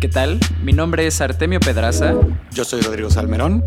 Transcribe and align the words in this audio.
¿Qué 0.00 0.08
tal? 0.08 0.40
Mi 0.64 0.72
nombre 0.72 1.06
es 1.06 1.20
Artemio 1.20 1.60
Pedraza. 1.60 2.14
Yo 2.52 2.64
soy 2.64 2.80
Rodrigo 2.80 3.10
Salmerón. 3.10 3.62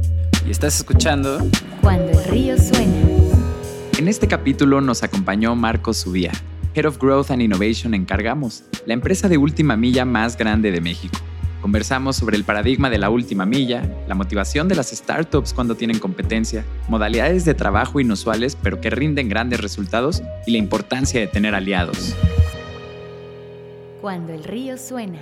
Y 0.48 0.50
estás 0.50 0.76
escuchando 0.78 1.38
Cuando 1.80 2.10
el 2.10 2.24
río 2.26 2.58
suena. 2.58 2.92
En 4.00 4.08
este 4.08 4.28
capítulo 4.28 4.82
nos 4.82 5.04
acompañó 5.04 5.56
Marcos 5.56 5.98
Subía, 5.98 6.32
Head 6.74 6.88
of 6.88 6.98
Growth 6.98 7.30
and 7.30 7.44
Innovation 7.44 7.94
en 7.94 8.06
Cargamos, 8.06 8.64
la 8.88 8.96
empresa 8.96 9.30
de 9.30 9.38
última 9.38 9.78
milla 9.78 10.06
más 10.06 10.36
grande 10.36 10.72
de 10.72 10.82
México. 10.82 11.20
Conversamos 11.62 12.16
sobre 12.16 12.36
el 12.36 12.44
paradigma 12.44 12.90
de 12.90 12.98
la 12.98 13.12
última 13.12 13.46
milla, 13.46 13.88
la 14.08 14.16
motivación 14.16 14.68
de 14.68 14.74
las 14.74 14.90
startups 14.90 15.54
cuando 15.54 15.76
tienen 15.76 16.00
competencia, 16.00 16.66
modalidades 16.90 17.46
de 17.46 17.54
trabajo 17.54 18.00
inusuales 18.00 18.58
pero 18.60 18.82
que 18.82 18.90
rinden 18.90 19.30
grandes 19.30 19.62
resultados 19.62 20.24
y 20.48 20.54
la 20.54 20.58
importancia 20.58 21.20
de 21.20 21.28
tener 21.28 21.54
aliados. 21.54 22.16
Cuando 24.02 24.34
el 24.34 24.44
río 24.44 24.80
suena. 24.80 25.20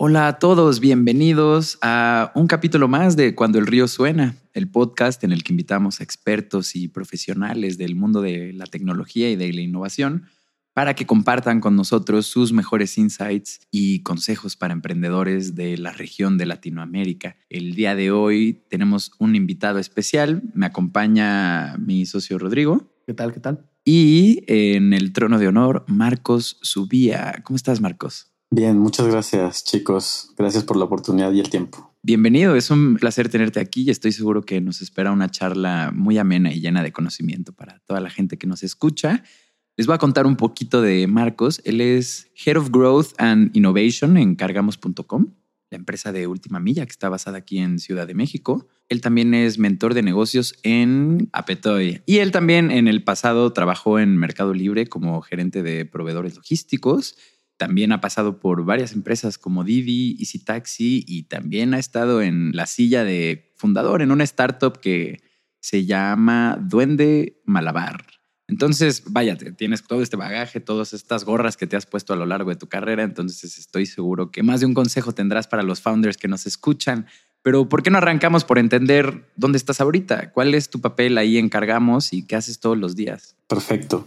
Hola 0.00 0.28
a 0.28 0.38
todos, 0.38 0.78
bienvenidos 0.78 1.76
a 1.82 2.30
un 2.36 2.46
capítulo 2.46 2.86
más 2.86 3.16
de 3.16 3.34
Cuando 3.34 3.58
el 3.58 3.66
río 3.66 3.88
suena, 3.88 4.36
el 4.54 4.70
podcast 4.70 5.24
en 5.24 5.32
el 5.32 5.42
que 5.42 5.52
invitamos 5.52 5.98
a 5.98 6.04
expertos 6.04 6.76
y 6.76 6.86
profesionales 6.86 7.78
del 7.78 7.96
mundo 7.96 8.20
de 8.22 8.52
la 8.52 8.66
tecnología 8.66 9.28
y 9.28 9.34
de 9.34 9.52
la 9.52 9.60
innovación 9.60 10.26
para 10.72 10.94
que 10.94 11.04
compartan 11.04 11.60
con 11.60 11.74
nosotros 11.74 12.28
sus 12.28 12.52
mejores 12.52 12.96
insights 12.96 13.58
y 13.72 14.04
consejos 14.04 14.54
para 14.54 14.72
emprendedores 14.72 15.56
de 15.56 15.76
la 15.76 15.92
región 15.92 16.38
de 16.38 16.46
Latinoamérica. 16.46 17.34
El 17.50 17.74
día 17.74 17.96
de 17.96 18.12
hoy 18.12 18.62
tenemos 18.70 19.10
un 19.18 19.34
invitado 19.34 19.80
especial, 19.80 20.44
me 20.54 20.66
acompaña 20.66 21.76
mi 21.76 22.06
socio 22.06 22.38
Rodrigo. 22.38 22.88
¿Qué 23.04 23.14
tal? 23.14 23.32
¿Qué 23.32 23.40
tal? 23.40 23.68
Y 23.84 24.44
en 24.46 24.92
el 24.92 25.12
trono 25.12 25.40
de 25.40 25.48
honor, 25.48 25.84
Marcos 25.88 26.58
Subía. 26.62 27.40
¿Cómo 27.42 27.56
estás, 27.56 27.80
Marcos? 27.80 28.37
Bien, 28.50 28.78
muchas 28.78 29.06
gracias 29.06 29.64
chicos. 29.64 30.30
Gracias 30.38 30.64
por 30.64 30.76
la 30.76 30.86
oportunidad 30.86 31.32
y 31.32 31.40
el 31.40 31.50
tiempo. 31.50 31.92
Bienvenido, 32.02 32.56
es 32.56 32.70
un 32.70 32.96
placer 32.96 33.28
tenerte 33.28 33.60
aquí 33.60 33.82
y 33.82 33.90
estoy 33.90 34.12
seguro 34.12 34.42
que 34.42 34.60
nos 34.62 34.80
espera 34.80 35.12
una 35.12 35.30
charla 35.30 35.92
muy 35.94 36.16
amena 36.16 36.52
y 36.52 36.60
llena 36.60 36.82
de 36.82 36.92
conocimiento 36.92 37.52
para 37.52 37.80
toda 37.86 38.00
la 38.00 38.08
gente 38.08 38.38
que 38.38 38.46
nos 38.46 38.62
escucha. 38.62 39.22
Les 39.76 39.86
voy 39.86 39.94
a 39.94 39.98
contar 39.98 40.26
un 40.26 40.36
poquito 40.36 40.80
de 40.80 41.06
Marcos. 41.06 41.60
Él 41.64 41.82
es 41.82 42.30
Head 42.34 42.56
of 42.56 42.70
Growth 42.70 43.08
and 43.18 43.54
Innovation 43.54 44.16
en 44.16 44.34
cargamos.com, 44.34 45.26
la 45.70 45.76
empresa 45.76 46.10
de 46.12 46.26
última 46.26 46.58
milla 46.58 46.86
que 46.86 46.92
está 46.92 47.10
basada 47.10 47.38
aquí 47.38 47.58
en 47.58 47.78
Ciudad 47.78 48.06
de 48.06 48.14
México. 48.14 48.66
Él 48.88 49.02
también 49.02 49.34
es 49.34 49.58
mentor 49.58 49.92
de 49.92 50.02
negocios 50.02 50.54
en 50.62 51.28
Apetoy. 51.32 52.00
Y 52.06 52.18
él 52.18 52.32
también 52.32 52.70
en 52.70 52.88
el 52.88 53.04
pasado 53.04 53.52
trabajó 53.52 53.98
en 53.98 54.16
Mercado 54.16 54.54
Libre 54.54 54.86
como 54.86 55.20
gerente 55.20 55.62
de 55.62 55.84
proveedores 55.84 56.36
logísticos 56.36 57.14
también 57.58 57.92
ha 57.92 58.00
pasado 58.00 58.40
por 58.40 58.64
varias 58.64 58.92
empresas 58.92 59.36
como 59.36 59.64
Didi, 59.64 60.16
Easy 60.18 60.38
Taxi 60.38 61.04
y 61.06 61.24
también 61.24 61.74
ha 61.74 61.78
estado 61.78 62.22
en 62.22 62.52
la 62.54 62.66
silla 62.66 63.04
de 63.04 63.52
fundador 63.56 64.00
en 64.00 64.12
una 64.12 64.24
startup 64.24 64.80
que 64.80 65.20
se 65.60 65.84
llama 65.84 66.58
Duende 66.62 67.42
Malabar. 67.44 68.06
Entonces, 68.46 69.02
vaya, 69.08 69.36
tienes 69.36 69.82
todo 69.82 70.00
este 70.00 70.16
bagaje, 70.16 70.60
todas 70.60 70.94
estas 70.94 71.24
gorras 71.24 71.58
que 71.58 71.66
te 71.66 71.76
has 71.76 71.84
puesto 71.84 72.14
a 72.14 72.16
lo 72.16 72.24
largo 72.24 72.48
de 72.48 72.56
tu 72.56 72.66
carrera, 72.66 73.02
entonces 73.02 73.58
estoy 73.58 73.84
seguro 73.84 74.30
que 74.30 74.42
más 74.42 74.60
de 74.60 74.66
un 74.66 74.72
consejo 74.72 75.12
tendrás 75.12 75.46
para 75.48 75.62
los 75.62 75.82
founders 75.82 76.16
que 76.16 76.28
nos 76.28 76.46
escuchan. 76.46 77.06
Pero 77.42 77.68
¿por 77.68 77.82
qué 77.82 77.90
no 77.90 77.98
arrancamos 77.98 78.44
por 78.44 78.58
entender 78.58 79.30
dónde 79.36 79.58
estás 79.58 79.80
ahorita? 79.80 80.32
¿Cuál 80.32 80.54
es 80.54 80.70
tu 80.70 80.80
papel 80.80 81.18
ahí 81.18 81.36
en 81.36 81.50
Cargamos 81.50 82.12
y 82.12 82.26
qué 82.26 82.36
haces 82.36 82.58
todos 82.58 82.78
los 82.78 82.96
días? 82.96 83.36
Perfecto. 83.48 84.06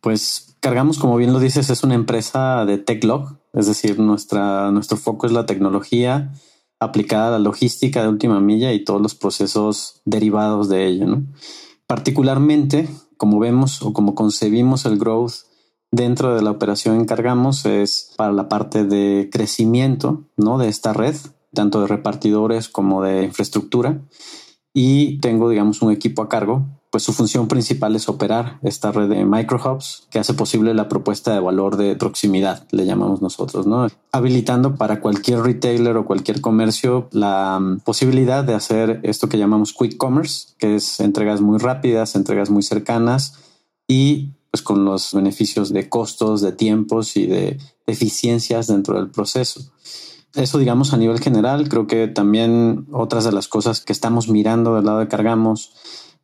Pues 0.00 0.53
Cargamos, 0.64 0.96
como 0.96 1.18
bien 1.18 1.34
lo 1.34 1.40
dices, 1.40 1.68
es 1.68 1.84
una 1.84 1.94
empresa 1.94 2.64
de 2.64 2.78
TechLog, 2.78 3.36
es 3.52 3.66
decir, 3.66 3.98
nuestra, 3.98 4.70
nuestro 4.70 4.96
foco 4.96 5.26
es 5.26 5.32
la 5.34 5.44
tecnología 5.44 6.32
aplicada 6.80 7.26
a 7.26 7.30
la 7.32 7.38
logística 7.38 8.00
de 8.00 8.08
última 8.08 8.40
milla 8.40 8.72
y 8.72 8.82
todos 8.82 9.02
los 9.02 9.14
procesos 9.14 10.00
derivados 10.06 10.70
de 10.70 10.86
ello. 10.86 11.06
¿no? 11.06 11.26
Particularmente, 11.86 12.88
como 13.18 13.38
vemos 13.40 13.82
o 13.82 13.92
como 13.92 14.14
concebimos 14.14 14.86
el 14.86 14.96
growth 14.96 15.34
dentro 15.90 16.34
de 16.34 16.40
la 16.40 16.52
operación 16.52 16.96
en 16.96 17.04
Cargamos 17.04 17.66
es 17.66 18.14
para 18.16 18.32
la 18.32 18.48
parte 18.48 18.84
de 18.84 19.28
crecimiento 19.30 20.24
¿no? 20.38 20.56
de 20.56 20.68
esta 20.68 20.94
red, 20.94 21.14
tanto 21.52 21.82
de 21.82 21.88
repartidores 21.88 22.70
como 22.70 23.02
de 23.02 23.24
infraestructura. 23.24 24.00
Y 24.72 25.20
tengo, 25.20 25.50
digamos, 25.50 25.82
un 25.82 25.92
equipo 25.92 26.22
a 26.22 26.30
cargo 26.30 26.64
pues 26.94 27.02
su 27.02 27.12
función 27.12 27.48
principal 27.48 27.96
es 27.96 28.08
operar 28.08 28.60
esta 28.62 28.92
red 28.92 29.08
de 29.08 29.24
microhubs 29.24 30.06
que 30.10 30.20
hace 30.20 30.32
posible 30.32 30.74
la 30.74 30.88
propuesta 30.88 31.34
de 31.34 31.40
valor 31.40 31.76
de 31.76 31.96
proximidad, 31.96 32.68
le 32.70 32.86
llamamos 32.86 33.20
nosotros, 33.20 33.66
¿no? 33.66 33.88
Habilitando 34.12 34.76
para 34.76 35.00
cualquier 35.00 35.40
retailer 35.40 35.96
o 35.96 36.06
cualquier 36.06 36.40
comercio 36.40 37.08
la 37.10 37.58
mm, 37.58 37.80
posibilidad 37.80 38.44
de 38.44 38.54
hacer 38.54 39.00
esto 39.02 39.28
que 39.28 39.38
llamamos 39.38 39.72
quick 39.72 39.96
commerce, 39.96 40.50
que 40.56 40.76
es 40.76 41.00
entregas 41.00 41.40
muy 41.40 41.58
rápidas, 41.58 42.14
entregas 42.14 42.48
muy 42.48 42.62
cercanas 42.62 43.40
y 43.88 44.28
pues 44.52 44.62
con 44.62 44.84
los 44.84 45.14
beneficios 45.14 45.72
de 45.72 45.88
costos, 45.88 46.42
de 46.42 46.52
tiempos 46.52 47.16
y 47.16 47.26
de 47.26 47.58
eficiencias 47.88 48.68
dentro 48.68 48.94
del 48.94 49.10
proceso. 49.10 49.62
Eso, 50.36 50.58
digamos, 50.58 50.92
a 50.92 50.96
nivel 50.96 51.18
general, 51.18 51.68
creo 51.68 51.88
que 51.88 52.06
también 52.06 52.86
otras 52.92 53.24
de 53.24 53.32
las 53.32 53.48
cosas 53.48 53.80
que 53.80 53.92
estamos 53.92 54.28
mirando 54.28 54.76
del 54.76 54.84
lado 54.84 55.00
de 55.00 55.08
Cargamos 55.08 55.72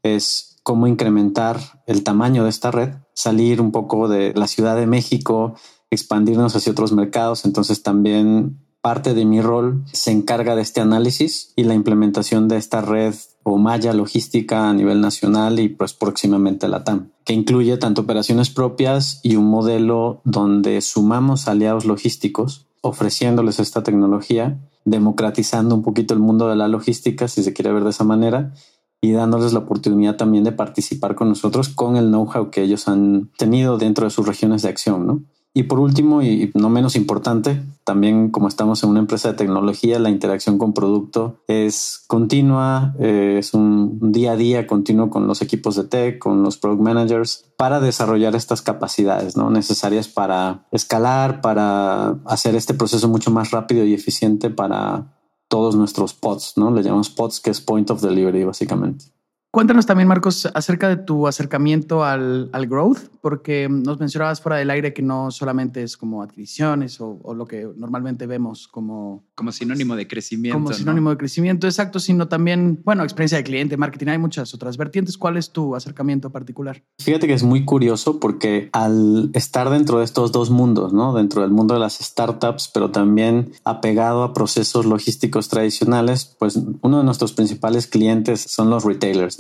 es 0.05 0.50
cómo 0.63 0.87
incrementar 0.87 1.59
el 1.87 2.03
tamaño 2.03 2.45
de 2.45 2.51
esta 2.51 2.71
red, 2.71 2.95
salir 3.15 3.61
un 3.61 3.73
poco 3.73 4.09
de 4.09 4.33
la 4.35 4.47
Ciudad 4.47 4.77
de 4.77 4.87
México, 4.87 5.55
expandirnos 5.91 6.55
hacia 6.57 6.73
otros 6.73 6.93
mercados. 6.93 7.45
Entonces 7.45 7.83
también 7.83 8.59
parte 8.81 9.15
de 9.15 9.25
mi 9.25 9.41
rol 9.41 9.85
se 9.93 10.11
encarga 10.11 10.57
de 10.57 10.63
este 10.63 10.81
análisis 10.81 11.53
y 11.57 11.65
la 11.65 11.75
implementación 11.75 12.49
de 12.49 12.57
esta 12.57 12.81
red 12.81 13.15
o 13.43 13.59
malla 13.59 13.93
logística 13.93 14.69
a 14.69 14.75
nivel 14.75 15.01
nacional 15.01 15.61
y 15.61 15.69
pues 15.69 15.93
próximamente 15.93 16.69
la 16.69 16.85
TAM, 16.85 17.11
que 17.25 17.33
incluye 17.33 17.77
tanto 17.77 18.03
operaciones 18.03 18.51
propias 18.51 19.21
y 19.23 19.37
un 19.37 19.47
modelo 19.47 20.21
donde 20.25 20.81
sumamos 20.81 21.49
aliados 21.49 21.85
logísticos 21.85 22.67
ofreciéndoles 22.83 23.61
esta 23.61 23.83
tecnología, 23.83 24.59
democratizando 24.85 25.75
un 25.75 25.83
poquito 25.83 26.15
el 26.15 26.21
mundo 26.21 26.49
de 26.49 26.57
la 26.57 26.69
logística, 26.69 27.29
si 27.29 27.43
se 27.43 27.53
quiere 27.53 27.73
ver 27.73 27.85
de 27.85 27.91
esa 27.91 28.05
manera, 28.05 28.55
y 29.01 29.13
dándoles 29.13 29.53
la 29.53 29.61
oportunidad 29.61 30.17
también 30.17 30.45
de 30.45 30.53
participar 30.53 31.15
con 31.15 31.29
nosotros 31.29 31.69
con 31.69 31.97
el 31.97 32.09
know-how 32.09 32.51
que 32.51 32.63
ellos 32.63 32.89
han 32.89 33.31
tenido 33.39 33.79
dentro 33.79 34.05
de 34.05 34.11
sus 34.11 34.27
regiones 34.27 34.63
de 34.63 34.69
acción, 34.69 35.07
¿no? 35.07 35.23
Y 35.53 35.65
por 35.65 35.81
último, 35.81 36.23
y 36.23 36.53
no 36.55 36.69
menos 36.71 36.95
importante, 36.95 37.61
también 37.83 38.31
como 38.31 38.47
estamos 38.47 38.85
en 38.85 38.91
una 38.91 39.01
empresa 39.01 39.33
de 39.33 39.39
tecnología, 39.39 39.99
la 39.99 40.11
interacción 40.11 40.59
con 40.59 40.73
producto 40.73 41.41
es 41.49 42.05
continua, 42.07 42.95
eh, 43.01 43.37
es 43.41 43.53
un 43.53 44.13
día 44.13 44.33
a 44.33 44.37
día 44.37 44.69
continuo 44.69 45.11
con 45.11 45.27
los 45.27 45.43
equipos 45.43 45.75
de 45.75 45.85
tech, 45.85 46.19
con 46.19 46.45
los 46.45 46.57
product 46.57 46.83
managers, 46.83 47.47
para 47.57 47.81
desarrollar 47.81 48.37
estas 48.37 48.63
capacidades 48.63 49.37
¿no? 49.37 49.51
necesarias 49.51 50.07
para 50.07 50.69
escalar, 50.71 51.41
para 51.41 52.11
hacer 52.27 52.55
este 52.55 52.75
proceso 52.75 53.09
mucho 53.09 53.33
más 53.33 53.51
rápido 53.51 53.85
y 53.85 53.93
eficiente 53.93 54.51
para 54.51 55.20
todos 55.51 55.75
nuestros 55.75 56.15
pods, 56.15 56.55
¿no? 56.57 56.71
Le 56.71 56.83
llamamos 56.83 57.11
pods, 57.11 57.41
que 57.41 57.51
es 57.51 57.61
point 57.61 57.91
of 57.91 58.01
delivery, 58.01 58.45
básicamente. 58.45 59.07
Cuéntanos 59.53 59.85
también, 59.85 60.07
Marcos, 60.07 60.49
acerca 60.55 60.89
de 60.89 60.97
tu 60.97 61.27
acercamiento 61.27 62.05
al, 62.05 62.51
al, 62.53 62.69
growth, 62.69 62.99
porque 63.21 63.69
nos 63.69 63.99
mencionabas 63.99 64.41
fuera 64.41 64.59
del 64.59 64.71
aire 64.71 64.95
que 64.95 65.03
no 65.03 65.33
solamente 65.33 65.83
es 65.83 65.97
como 65.97 66.23
adquisiciones 66.23 67.01
o, 67.01 67.19
o 67.25 67.35
lo 67.35 67.47
que 67.47 67.69
normalmente 67.77 68.29
vemos 68.29 68.69
como... 68.69 69.25
Como 69.35 69.51
sinónimo 69.51 69.97
de 69.97 70.07
crecimiento. 70.07 70.57
Como 70.57 70.73
sinónimo 70.73 71.11
de 71.11 71.17
crecimiento, 71.17 71.67
exacto, 71.67 71.99
sino 71.99 72.29
también, 72.29 72.81
bueno, 72.85 73.03
experiencia 73.03 73.39
de 73.39 73.45
cliente, 73.45 73.77
marketing, 73.77 74.07
hay 74.07 74.19
muchas 74.19 74.55
otras 74.55 74.77
vertientes. 74.77 75.19
¿Cuál 75.19 75.37
es 75.37 75.51
tu 75.51 75.75
acercamiento 75.75 76.31
particular? 76.31 76.85
Fíjate 77.01 77.27
que 77.27 77.33
es 77.33 77.43
muy 77.43 77.65
curioso 77.65 78.21
porque 78.21 78.71
al 78.73 79.31
estar 79.35 79.69
dentro 79.69 79.99
de 79.99 80.05
estos 80.05 80.31
dos 80.31 80.51
mundos, 80.51 80.93
¿no? 80.93 81.13
Dentro 81.13 81.43
del 81.43 81.51
mundo 81.51 81.75
de 81.75 81.81
las 81.81 81.99
startups, 81.99 82.71
pero 82.73 82.93
también 82.93 83.51
apegado 83.65 84.23
a 84.23 84.33
procesos 84.33 84.87
logísticos 84.87 85.49
tradicionales, 85.49 86.37
pues 86.39 86.57
uno 86.83 86.99
de 86.99 87.05
nuestros 87.05 87.33
principales 87.33 87.89
clientes 87.89 88.41
son 88.43 88.71
los 88.71 88.85
retailers, 88.85 89.40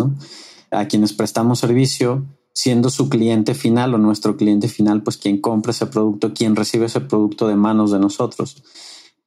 a 0.70 0.87
quienes 0.87 1.12
prestamos 1.12 1.58
servicio, 1.58 2.25
siendo 2.52 2.91
su 2.91 3.08
cliente 3.08 3.55
final 3.55 3.94
o 3.94 3.99
nuestro 3.99 4.37
cliente 4.37 4.69
final, 4.69 5.02
pues 5.02 5.17
quien 5.17 5.41
compra 5.41 5.73
ese 5.73 5.87
producto, 5.87 6.32
quien 6.35 6.56
recibe 6.56 6.87
ese 6.87 7.00
producto 7.00 7.49
de 7.49 7.56
manos 7.56 7.91
de 7.91 7.99
nosotros. 7.99 8.62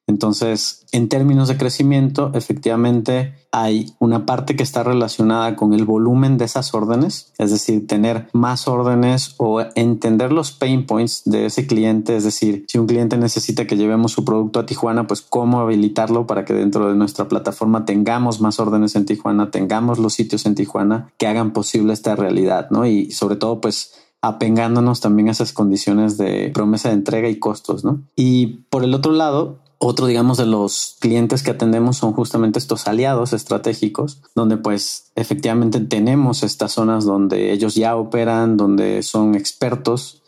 Entonces, 0.05 0.85
en 0.91 1.07
términos 1.07 1.47
de 1.47 1.57
crecimiento, 1.57 2.31
efectivamente 2.33 3.33
hay 3.51 3.93
una 3.99 4.25
parte 4.25 4.55
que 4.55 4.63
está 4.63 4.83
relacionada 4.83 5.55
con 5.55 5.73
el 5.73 5.85
volumen 5.85 6.37
de 6.37 6.45
esas 6.45 6.73
órdenes, 6.73 7.31
es 7.37 7.51
decir, 7.51 7.87
tener 7.87 8.27
más 8.33 8.67
órdenes 8.67 9.35
o 9.37 9.61
entender 9.75 10.33
los 10.33 10.51
pain 10.51 10.85
points 10.85 11.21
de 11.25 11.45
ese 11.45 11.67
cliente, 11.67 12.17
es 12.17 12.25
decir, 12.25 12.65
si 12.67 12.79
un 12.79 12.87
cliente 12.87 13.15
necesita 13.15 13.65
que 13.65 13.77
llevemos 13.77 14.11
su 14.11 14.25
producto 14.25 14.59
a 14.59 14.65
Tijuana, 14.65 15.07
pues 15.07 15.21
cómo 15.21 15.61
habilitarlo 15.61 16.27
para 16.27 16.43
que 16.43 16.53
dentro 16.53 16.89
de 16.89 16.95
nuestra 16.95 17.29
plataforma 17.29 17.85
tengamos 17.85 18.41
más 18.41 18.59
órdenes 18.59 18.95
en 18.95 19.05
Tijuana, 19.05 19.51
tengamos 19.51 19.99
los 19.99 20.13
sitios 20.13 20.45
en 20.45 20.55
Tijuana 20.55 21.13
que 21.17 21.27
hagan 21.27 21.53
posible 21.53 21.93
esta 21.93 22.15
realidad, 22.15 22.67
¿no? 22.71 22.85
Y 22.85 23.11
sobre 23.11 23.37
todo, 23.37 23.61
pues 23.61 23.93
apengándonos 24.23 25.01
también 25.01 25.27
a 25.27 25.31
esas 25.31 25.51
condiciones 25.51 26.17
de 26.17 26.49
promesa 26.53 26.87
de 26.87 26.95
entrega 26.95 27.27
y 27.27 27.39
costos, 27.39 27.83
¿no? 27.83 28.03
Y 28.15 28.63
por 28.69 28.85
el 28.85 28.93
otro 28.93 29.11
lado, 29.11 29.59
Otro, 29.85 30.07
digamos, 30.07 30.37
de 30.37 30.45
los 30.45 30.95
clientes 31.01 31.43
que 31.43 31.51
atendemos 31.51 31.97
son 31.97 32.13
justamente 32.13 32.57
estos 32.57 32.87
aliados 32.87 33.33
estratégicos, 33.33 34.21
donde 34.33 34.55
pues 34.55 35.11
efectivamente 35.15 35.81
tenemos 35.81 36.43
estas 36.43 36.71
zonas 36.71 37.03
donde 37.03 37.51
ellos 37.51 37.75
ya 37.75 37.97
operan, 37.97 38.55
donde 38.55 39.03
son 39.03 39.35
expertos 39.35 40.23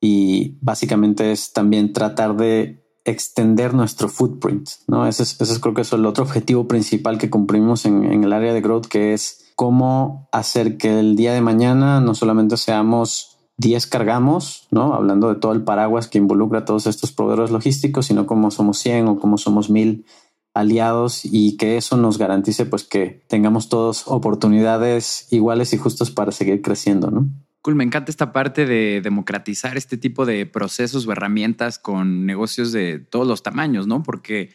y 0.00 0.58
básicamente 0.60 1.30
es 1.30 1.52
también 1.52 1.92
tratar 1.92 2.36
de 2.36 2.84
extender 3.04 3.74
nuestro 3.74 4.08
footprint, 4.08 4.70
¿no? 4.88 5.06
Ese 5.06 5.22
es, 5.22 5.40
ese 5.40 5.60
creo 5.60 5.72
que 5.72 5.82
es 5.82 5.92
el 5.92 6.04
otro 6.04 6.24
objetivo 6.24 6.66
principal 6.66 7.16
que 7.16 7.30
cumplimos 7.30 7.86
en 7.86 8.24
el 8.24 8.32
área 8.32 8.52
de 8.52 8.60
growth, 8.60 8.86
que 8.86 9.14
es 9.14 9.52
cómo 9.54 10.28
hacer 10.32 10.78
que 10.78 10.98
el 10.98 11.14
día 11.14 11.32
de 11.32 11.42
mañana 11.42 12.00
no 12.00 12.16
solamente 12.16 12.56
seamos 12.56 13.35
10 13.58 13.86
cargamos, 13.86 14.66
¿no? 14.70 14.94
Hablando 14.94 15.28
de 15.32 15.40
todo 15.40 15.52
el 15.52 15.62
paraguas 15.62 16.08
que 16.08 16.18
involucra 16.18 16.60
a 16.60 16.64
todos 16.64 16.86
estos 16.86 17.12
proveedores 17.12 17.50
logísticos, 17.50 18.06
sino 18.06 18.26
como 18.26 18.50
somos 18.50 18.78
100 18.78 19.08
o 19.08 19.18
como 19.18 19.38
somos 19.38 19.70
1000 19.70 20.04
aliados 20.54 21.22
y 21.24 21.56
que 21.56 21.76
eso 21.76 21.96
nos 21.96 22.18
garantice 22.18 22.64
pues 22.64 22.84
que 22.84 23.22
tengamos 23.28 23.68
todos 23.68 24.04
oportunidades 24.06 25.28
iguales 25.30 25.72
y 25.74 25.76
justas 25.76 26.10
para 26.10 26.32
seguir 26.32 26.62
creciendo, 26.62 27.10
¿no? 27.10 27.28
Cool, 27.62 27.74
me 27.74 27.84
encanta 27.84 28.10
esta 28.10 28.32
parte 28.32 28.64
de 28.64 29.00
democratizar 29.02 29.76
este 29.76 29.98
tipo 29.98 30.24
de 30.24 30.46
procesos 30.46 31.06
o 31.06 31.12
herramientas 31.12 31.78
con 31.78 32.24
negocios 32.24 32.72
de 32.72 33.00
todos 33.00 33.26
los 33.26 33.42
tamaños, 33.42 33.86
¿no? 33.86 34.02
Porque 34.02 34.54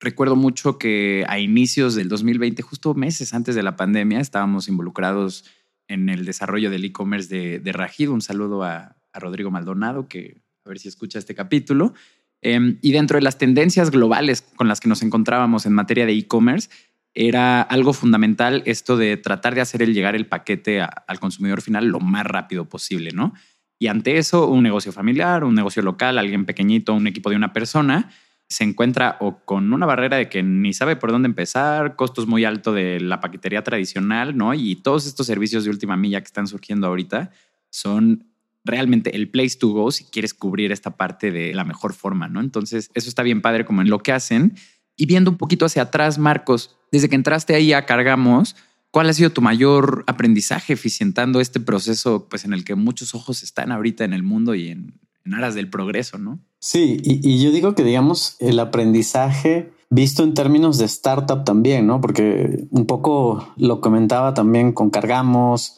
recuerdo 0.00 0.36
mucho 0.36 0.78
que 0.78 1.24
a 1.28 1.38
inicios 1.38 1.94
del 1.94 2.08
2020, 2.08 2.62
justo 2.62 2.94
meses 2.94 3.34
antes 3.34 3.54
de 3.54 3.62
la 3.62 3.76
pandemia, 3.76 4.20
estábamos 4.20 4.68
involucrados 4.68 5.44
en 5.88 6.08
el 6.08 6.24
desarrollo 6.24 6.70
del 6.70 6.84
e-commerce 6.84 7.60
de, 7.60 7.72
Rajido. 7.72 8.12
Un 8.12 8.22
saludo 8.22 8.62
a, 8.62 8.96
Rodrigo 9.14 9.50
Maldonado, 9.50 10.08
que 10.08 10.42
a 10.64 10.68
ver 10.68 10.78
si 10.78 10.88
escucha 10.88 11.18
este 11.18 11.34
capítulo. 11.34 11.94
Eh, 12.42 12.76
y 12.82 12.92
dentro 12.92 13.16
de 13.16 13.22
las 13.22 13.38
tendencias 13.38 13.90
globales 13.90 14.42
con 14.42 14.68
las 14.68 14.78
que 14.78 14.90
nos 14.90 15.02
encontrábamos 15.02 15.64
en 15.64 15.72
materia 15.72 16.04
de 16.04 16.12
e-commerce, 16.12 16.68
era 17.14 17.62
algo 17.62 17.94
fundamental 17.94 18.62
esto 18.66 18.98
de 18.98 19.16
tratar 19.16 19.54
de 19.54 19.62
hacer 19.62 19.80
el 19.80 19.94
llegar 19.94 20.14
el 20.14 20.26
paquete 20.26 20.82
al 20.82 21.18
consumidor 21.18 21.62
final 21.62 21.86
lo 21.86 21.98
más 21.98 22.26
rápido 22.26 22.68
posible, 22.68 23.10
¿no? 23.12 23.32
Y 23.78 23.86
ante 23.86 24.18
eso, 24.18 24.48
un 24.48 24.62
negocio 24.62 24.92
familiar, 24.92 25.42
un 25.44 25.54
negocio 25.54 25.82
local, 25.82 26.18
alguien 26.18 26.44
pequeñito, 26.44 26.92
un 26.92 27.06
equipo 27.06 27.30
de 27.30 27.36
una 27.36 27.54
persona, 27.54 28.10
se 28.48 28.64
encuentra 28.64 29.16
o 29.20 29.38
con 29.44 29.72
una 29.72 29.86
barrera 29.86 30.16
de 30.16 30.28
que 30.28 30.42
ni 30.42 30.72
sabe 30.72 30.96
por 30.96 31.10
dónde 31.10 31.26
empezar, 31.26 31.96
costos 31.96 32.26
muy 32.26 32.44
altos 32.44 32.74
de 32.74 33.00
la 33.00 33.20
paquetería 33.20 33.64
tradicional, 33.64 34.36
¿no? 34.36 34.54
Y 34.54 34.76
todos 34.76 35.06
estos 35.06 35.26
servicios 35.26 35.64
de 35.64 35.70
última 35.70 35.96
milla 35.96 36.20
que 36.20 36.26
están 36.26 36.46
surgiendo 36.46 36.86
ahorita 36.86 37.30
son 37.70 38.24
realmente 38.64 39.14
el 39.16 39.28
place 39.28 39.56
to 39.58 39.68
go 39.68 39.90
si 39.90 40.04
quieres 40.04 40.34
cubrir 40.34 40.72
esta 40.72 40.96
parte 40.96 41.30
de 41.30 41.54
la 41.54 41.64
mejor 41.64 41.92
forma, 41.92 42.28
¿no? 42.28 42.40
Entonces, 42.40 42.90
eso 42.94 43.08
está 43.08 43.22
bien 43.22 43.42
padre 43.42 43.64
como 43.64 43.82
en 43.82 43.90
lo 43.90 43.98
que 43.98 44.12
hacen. 44.12 44.54
Y 44.96 45.06
viendo 45.06 45.30
un 45.30 45.36
poquito 45.36 45.66
hacia 45.66 45.82
atrás, 45.82 46.18
Marcos, 46.18 46.76
desde 46.92 47.08
que 47.08 47.16
entraste 47.16 47.54
ahí 47.54 47.72
a 47.72 47.84
Cargamos, 47.84 48.56
¿cuál 48.90 49.08
ha 49.08 49.12
sido 49.12 49.30
tu 49.30 49.42
mayor 49.42 50.04
aprendizaje 50.06 50.72
eficientando 50.72 51.40
este 51.40 51.60
proceso 51.60 52.28
pues 52.28 52.44
en 52.44 52.52
el 52.52 52.64
que 52.64 52.76
muchos 52.76 53.14
ojos 53.14 53.42
están 53.42 53.72
ahorita 53.72 54.04
en 54.04 54.12
el 54.12 54.22
mundo 54.22 54.54
y 54.54 54.68
en, 54.68 54.94
en 55.26 55.34
aras 55.34 55.54
del 55.54 55.68
progreso, 55.68 56.18
¿no? 56.18 56.40
Sí, 56.58 57.00
y, 57.02 57.28
y, 57.28 57.42
yo 57.42 57.50
digo 57.50 57.74
que 57.74 57.84
digamos 57.84 58.36
el 58.40 58.58
aprendizaje 58.58 59.72
visto 59.90 60.22
en 60.22 60.34
términos 60.34 60.78
de 60.78 60.86
startup 60.86 61.44
también, 61.44 61.86
¿no? 61.86 62.00
Porque 62.00 62.66
un 62.70 62.86
poco 62.86 63.54
lo 63.56 63.80
comentaba 63.80 64.34
también 64.34 64.72
con 64.72 64.90
Cargamos, 64.90 65.76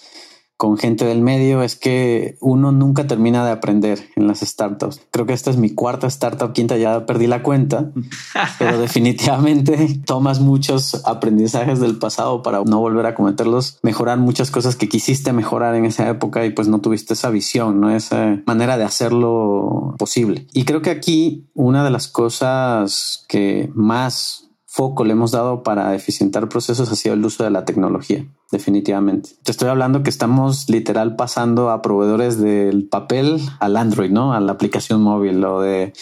con 0.58 0.76
gente 0.76 1.04
del 1.04 1.22
medio 1.22 1.62
es 1.62 1.76
que 1.76 2.36
uno 2.40 2.72
nunca 2.72 3.06
termina 3.06 3.46
de 3.46 3.52
aprender 3.52 4.10
en 4.16 4.26
las 4.26 4.40
startups. 4.40 5.00
Creo 5.12 5.24
que 5.24 5.32
esta 5.32 5.50
es 5.50 5.56
mi 5.56 5.70
cuarta 5.70 6.08
startup, 6.08 6.52
quinta 6.52 6.76
ya 6.76 7.06
perdí 7.06 7.28
la 7.28 7.44
cuenta, 7.44 7.92
pero 8.58 8.80
definitivamente 8.80 10.00
tomas 10.04 10.40
muchos 10.40 11.06
aprendizajes 11.06 11.78
del 11.78 11.96
pasado 11.98 12.42
para 12.42 12.60
no 12.64 12.80
volver 12.80 13.06
a 13.06 13.14
cometerlos, 13.14 13.78
mejorar 13.82 14.18
muchas 14.18 14.50
cosas 14.50 14.74
que 14.74 14.88
quisiste 14.88 15.32
mejorar 15.32 15.76
en 15.76 15.84
esa 15.84 16.08
época 16.08 16.44
y 16.44 16.50
pues 16.50 16.66
no 16.66 16.80
tuviste 16.80 17.14
esa 17.14 17.30
visión, 17.30 17.80
no 17.80 17.94
esa 17.94 18.42
manera 18.44 18.76
de 18.76 18.84
hacerlo 18.84 19.94
posible. 19.96 20.48
Y 20.52 20.64
creo 20.64 20.82
que 20.82 20.90
aquí 20.90 21.46
una 21.54 21.84
de 21.84 21.90
las 21.90 22.08
cosas 22.08 23.24
que 23.28 23.70
más 23.74 24.48
foco 24.78 25.04
le 25.04 25.12
hemos 25.12 25.32
dado 25.32 25.62
para 25.62 25.94
eficientar 25.94 26.48
procesos 26.48 26.92
ha 26.92 26.94
sido 26.94 27.14
el 27.14 27.24
uso 27.24 27.42
de 27.42 27.50
la 27.50 27.64
tecnología, 27.64 28.26
definitivamente. 28.50 29.30
Te 29.42 29.50
estoy 29.50 29.68
hablando 29.68 30.02
que 30.02 30.10
estamos 30.10 30.68
literal 30.68 31.16
pasando 31.16 31.70
a 31.70 31.82
proveedores 31.82 32.38
del 32.38 32.88
papel 32.88 33.40
al 33.60 33.76
Android, 33.76 34.10
¿no? 34.10 34.32
A 34.32 34.40
la 34.40 34.52
aplicación 34.52 35.02
móvil 35.02 35.44
o 35.44 35.60
de 35.60 35.92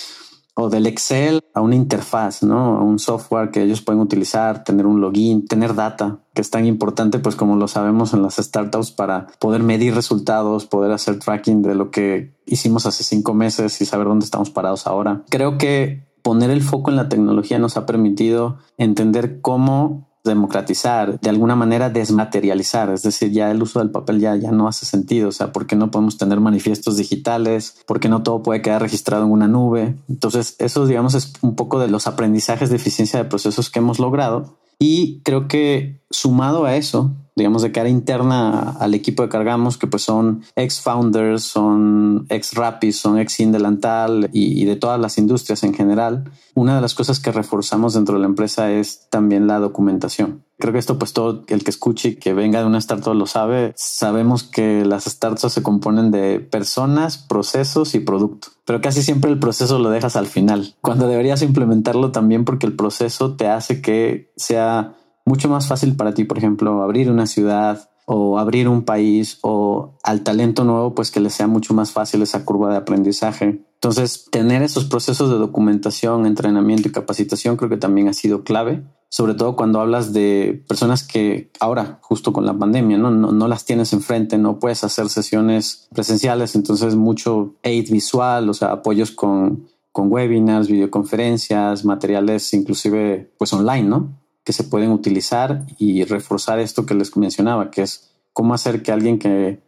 o 0.58 0.70
del 0.70 0.86
Excel 0.86 1.42
a 1.52 1.60
una 1.60 1.76
interfaz, 1.76 2.42
¿no? 2.42 2.78
A 2.78 2.82
un 2.82 2.98
software 2.98 3.50
que 3.50 3.62
ellos 3.62 3.82
pueden 3.82 4.00
utilizar, 4.00 4.64
tener 4.64 4.86
un 4.86 5.02
login, 5.02 5.46
tener 5.46 5.74
data, 5.74 6.20
que 6.32 6.40
es 6.40 6.48
tan 6.48 6.64
importante, 6.64 7.18
pues 7.18 7.36
como 7.36 7.56
lo 7.56 7.68
sabemos 7.68 8.14
en 8.14 8.22
las 8.22 8.36
startups, 8.36 8.90
para 8.90 9.26
poder 9.38 9.62
medir 9.62 9.94
resultados, 9.94 10.64
poder 10.64 10.92
hacer 10.92 11.18
tracking 11.18 11.60
de 11.60 11.74
lo 11.74 11.90
que 11.90 12.32
hicimos 12.46 12.86
hace 12.86 13.04
cinco 13.04 13.34
meses 13.34 13.78
y 13.82 13.84
saber 13.84 14.06
dónde 14.06 14.24
estamos 14.24 14.48
parados 14.48 14.86
ahora. 14.86 15.24
Creo 15.28 15.58
que 15.58 16.06
poner 16.22 16.48
el 16.48 16.62
foco 16.62 16.90
en 16.90 16.96
la 16.96 17.10
tecnología 17.10 17.58
nos 17.58 17.76
ha 17.76 17.84
permitido 17.84 18.56
entender 18.78 19.42
cómo 19.42 20.08
democratizar, 20.26 21.18
de 21.18 21.30
alguna 21.30 21.56
manera 21.56 21.88
desmaterializar, 21.88 22.90
es 22.90 23.02
decir, 23.02 23.32
ya 23.32 23.50
el 23.50 23.62
uso 23.62 23.78
del 23.78 23.90
papel 23.90 24.20
ya, 24.20 24.36
ya 24.36 24.50
no 24.50 24.68
hace 24.68 24.84
sentido, 24.84 25.30
o 25.30 25.32
sea, 25.32 25.52
¿por 25.52 25.66
qué 25.66 25.76
no 25.76 25.90
podemos 25.90 26.18
tener 26.18 26.40
manifiestos 26.40 26.98
digitales? 26.98 27.78
¿Por 27.86 28.00
qué 28.00 28.08
no 28.08 28.22
todo 28.22 28.42
puede 28.42 28.62
quedar 28.62 28.82
registrado 28.82 29.24
en 29.24 29.30
una 29.30 29.48
nube? 29.48 29.96
Entonces, 30.08 30.56
eso, 30.58 30.86
digamos, 30.86 31.14
es 31.14 31.32
un 31.40 31.56
poco 31.56 31.78
de 31.78 31.88
los 31.88 32.06
aprendizajes 32.06 32.68
de 32.68 32.76
eficiencia 32.76 33.18
de 33.22 33.28
procesos 33.28 33.70
que 33.70 33.78
hemos 33.78 33.98
logrado 33.98 34.58
y 34.78 35.20
creo 35.22 35.48
que 35.48 36.02
sumado 36.10 36.64
a 36.66 36.76
eso, 36.76 37.12
digamos, 37.36 37.60
de 37.60 37.70
cara 37.70 37.90
interna 37.90 38.76
al 38.80 38.94
equipo 38.94 39.22
de 39.22 39.28
Cargamos, 39.28 39.76
que 39.76 39.86
pues 39.86 40.02
son 40.02 40.42
ex 40.56 40.80
founders, 40.80 41.42
son 41.42 42.26
ex 42.30 42.54
Rapis, 42.54 42.98
son 42.98 43.18
ex 43.18 43.38
Indelantal 43.40 44.30
y, 44.32 44.60
y, 44.60 44.64
de 44.64 44.76
todas 44.76 44.98
las 44.98 45.18
industrias 45.18 45.62
en 45.62 45.74
general. 45.74 46.30
Una 46.54 46.74
de 46.74 46.80
las 46.80 46.94
cosas 46.94 47.20
que 47.20 47.32
reforzamos 47.32 47.92
dentro 47.92 48.14
de 48.14 48.20
la 48.20 48.26
empresa 48.26 48.72
es 48.72 49.08
también 49.10 49.46
la 49.46 49.58
documentación. 49.58 50.46
Creo 50.58 50.72
que 50.72 50.78
esto, 50.78 50.98
pues 50.98 51.12
todo 51.12 51.44
el 51.48 51.62
que 51.62 51.70
escuche 51.70 52.08
y 52.08 52.16
que 52.16 52.32
venga 52.32 52.60
de 52.60 52.66
una 52.66 52.78
startup 52.78 53.12
lo 53.12 53.26
sabe. 53.26 53.74
Sabemos 53.76 54.42
que 54.42 54.86
las 54.86 55.04
startups 55.04 55.52
se 55.52 55.62
componen 55.62 56.10
de 56.10 56.40
personas, 56.40 57.18
procesos 57.18 57.94
y 57.94 58.00
producto, 58.00 58.48
pero 58.64 58.80
casi 58.80 59.02
siempre 59.02 59.30
el 59.30 59.38
proceso 59.38 59.78
lo 59.78 59.90
dejas 59.90 60.16
al 60.16 60.26
final, 60.26 60.74
cuando 60.80 61.08
deberías 61.08 61.42
implementarlo 61.42 62.10
también 62.12 62.46
porque 62.46 62.64
el 62.64 62.74
proceso 62.74 63.36
te 63.36 63.48
hace 63.48 63.82
que 63.82 64.32
sea 64.36 64.94
mucho 65.26 65.48
más 65.48 65.66
fácil 65.66 65.96
para 65.96 66.14
ti, 66.14 66.24
por 66.24 66.38
ejemplo, 66.38 66.82
abrir 66.82 67.10
una 67.10 67.26
ciudad 67.26 67.90
o 68.06 68.38
abrir 68.38 68.68
un 68.68 68.84
país 68.84 69.38
o 69.42 69.98
al 70.04 70.22
talento 70.22 70.64
nuevo, 70.64 70.94
pues 70.94 71.10
que 71.10 71.18
le 71.18 71.28
sea 71.28 71.48
mucho 71.48 71.74
más 71.74 71.90
fácil 71.90 72.22
esa 72.22 72.44
curva 72.44 72.70
de 72.70 72.76
aprendizaje. 72.76 73.66
Entonces, 73.74 74.28
tener 74.30 74.62
esos 74.62 74.84
procesos 74.84 75.28
de 75.28 75.36
documentación, 75.36 76.24
entrenamiento 76.24 76.88
y 76.88 76.92
capacitación 76.92 77.56
creo 77.56 77.68
que 77.68 77.76
también 77.76 78.06
ha 78.06 78.12
sido 78.12 78.44
clave, 78.44 78.84
sobre 79.08 79.34
todo 79.34 79.56
cuando 79.56 79.80
hablas 79.80 80.12
de 80.12 80.64
personas 80.68 81.02
que 81.02 81.50
ahora, 81.58 81.98
justo 82.02 82.32
con 82.32 82.46
la 82.46 82.56
pandemia, 82.56 82.96
no, 82.96 83.10
no, 83.10 83.32
no 83.32 83.48
las 83.48 83.64
tienes 83.64 83.92
enfrente, 83.92 84.38
no 84.38 84.60
puedes 84.60 84.84
hacer 84.84 85.08
sesiones 85.08 85.88
presenciales, 85.92 86.54
entonces 86.54 86.94
mucho 86.94 87.56
aid 87.64 87.90
visual, 87.90 88.48
o 88.48 88.54
sea, 88.54 88.70
apoyos 88.70 89.10
con, 89.10 89.66
con 89.90 90.12
webinars, 90.12 90.68
videoconferencias, 90.68 91.84
materiales 91.84 92.54
inclusive 92.54 93.32
pues 93.36 93.52
online, 93.52 93.88
¿no? 93.88 94.25
Que 94.46 94.52
se 94.52 94.62
pueden 94.62 94.92
utilizar 94.92 95.66
y 95.76 96.04
reforzar 96.04 96.60
esto 96.60 96.86
que 96.86 96.94
les 96.94 97.16
mencionaba, 97.16 97.72
que 97.72 97.82
es 97.82 98.14
cómo 98.32 98.54
hacer 98.54 98.80
que 98.80 98.92
alguien 98.92 99.18
que 99.18 99.60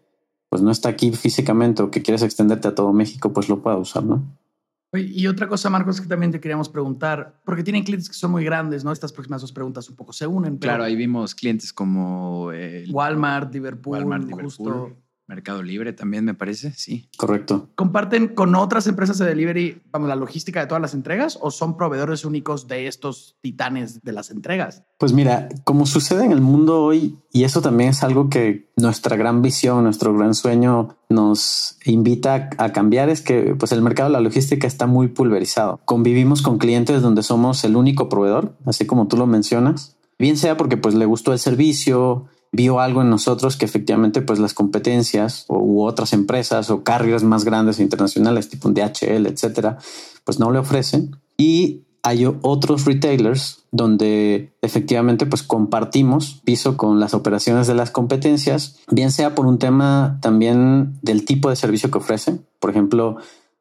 pues 0.49 0.63
no 0.63 0.71
está 0.71 0.89
aquí 0.89 1.11
físicamente 1.11 1.83
o 1.83 1.91
que 1.91 2.01
quieres 2.01 2.23
extenderte 2.23 2.69
a 2.69 2.77
todo 2.77 2.93
México, 2.93 3.33
pues 3.33 3.49
lo 3.49 3.61
pueda 3.61 3.77
usar, 3.77 4.05
¿no? 4.05 4.23
Y 4.93 5.27
otra 5.27 5.49
cosa, 5.49 5.69
Marcos, 5.69 6.01
que 6.01 6.07
también 6.07 6.31
te 6.31 6.41
queríamos 6.41 6.69
preguntar, 6.69 7.41
porque 7.45 7.65
tienen 7.65 7.83
clientes 7.83 8.09
que 8.09 8.15
son 8.15 8.31
muy 8.31 8.45
grandes, 8.45 8.85
¿no? 8.85 8.93
Estas 8.93 9.13
próximas 9.13 9.43
dos 9.43 9.53
preguntas 9.53 9.91
un 9.91 9.97
poco 9.97 10.13
se 10.13 10.27
unen. 10.27 10.57
Claro, 10.59 10.85
ahí 10.85 10.95
vimos 10.95 11.35
clientes 11.35 11.73
como 11.73 12.53
el 12.53 12.91
Walmart, 12.91 13.53
Liverpool, 13.53 13.99
Walmart, 13.99 14.23
Liverpool. 14.23 14.45
justo. 14.45 14.97
Mercado 15.29 15.63
Libre 15.63 15.93
también 15.93 16.25
me 16.25 16.33
parece, 16.33 16.73
sí. 16.73 17.11
Correcto. 17.19 17.69
¿Comparten 17.75 18.29
con 18.29 18.55
otras 18.55 18.87
empresas 18.87 19.19
de 19.19 19.27
delivery, 19.27 19.83
vamos, 19.93 20.09
la 20.09 20.17
logística 20.17 20.61
de 20.61 20.67
todas 20.67 20.81
las 20.81 20.95
entregas 20.95 21.39
o 21.41 21.51
son 21.51 21.77
proveedores 21.77 22.25
únicos 22.25 22.67
de 22.67 22.87
estos 22.87 23.37
titanes 23.43 24.03
de 24.03 24.13
las 24.13 24.31
entregas? 24.31 24.85
Pues 24.99 25.13
mira, 25.13 25.51
como 25.65 25.85
sucede 25.85 26.25
en 26.25 26.33
el 26.33 26.41
mundo 26.41 26.83
hoy, 26.83 27.19
y 27.31 27.45
eso 27.45 27.61
también 27.61 27.91
es 27.91 28.03
algo 28.03 28.31
que 28.31 28.71
nuestra 28.77 29.17
gran 29.17 29.43
visión, 29.43 29.85
nuestro 29.85 30.17
gran 30.17 30.35
sueño 30.35 30.97
nos 31.11 31.79
invita 31.85 32.49
a 32.57 32.73
cambiar, 32.73 33.11
es 33.11 33.21
que 33.21 33.55
pues 33.55 33.73
el 33.73 33.83
mercado 33.83 34.09
de 34.09 34.15
la 34.15 34.21
logística 34.21 34.67
está 34.67 34.87
muy 34.87 35.09
pulverizado. 35.09 35.79
Convivimos 35.85 36.41
con 36.41 36.57
clientes 36.57 37.03
donde 37.03 37.23
somos 37.23 37.63
el 37.65 37.77
único 37.77 38.09
proveedor, 38.09 38.57
así 38.65 38.87
como 38.87 39.09
tú 39.09 39.19
lo 39.19 39.27
mencionas, 39.27 39.99
bien 40.19 40.39
sea 40.39 40.57
porque 40.57 40.79
pues 40.79 40.95
le 40.95 41.05
gustó 41.05 41.35
el 41.35 41.39
servicio, 41.39 42.27
vio 42.53 42.81
algo 42.81 43.03
en 43.03 43.11
nosotros 43.11 43.57
que 43.57 43.65
efectivamente 43.65 44.23
pues 44.23 44.39
las 44.39 44.55
competencias 44.55 45.45
o, 45.49 45.59
u 45.59 45.83
otras 45.83 46.13
empresas 46.13 46.71
o 46.71 46.83
carriers 46.83 47.23
más 47.23 47.45
grandes 47.45 47.79
e 47.79 47.83
internacionales 47.83 48.49
tipo 48.49 48.69
un 48.69 48.75
DHL, 48.75 49.27
etcétera, 49.27 49.79
pues 50.25 50.39
no 50.39 50.51
le 50.51 50.59
ofrecen. 50.59 51.17
Y 51.37 51.83
hay 52.03 52.27
otros 52.43 52.85
retailers 52.85 53.65
donde 53.71 54.53
efectivamente 54.63 55.27
pues 55.27 55.43
compartimos 55.43 56.41
piso 56.45 56.77
con 56.77 57.01
las 57.01 57.13
operaciones 57.13 57.67
de 57.67 57.75
las 57.75 57.91
competencias, 57.91 58.79
bien 58.91 59.11
sea 59.11 59.35
por 59.35 59.47
un 59.47 59.59
tema 59.59 60.19
también 60.23 60.99
del 61.03 61.25
tipo 61.25 61.51
de 61.51 61.57
servicio 61.57 61.91
que 61.91 61.99
ofrecen. 61.99 62.47
Por 62.61 62.71
ejemplo, 62.71 63.19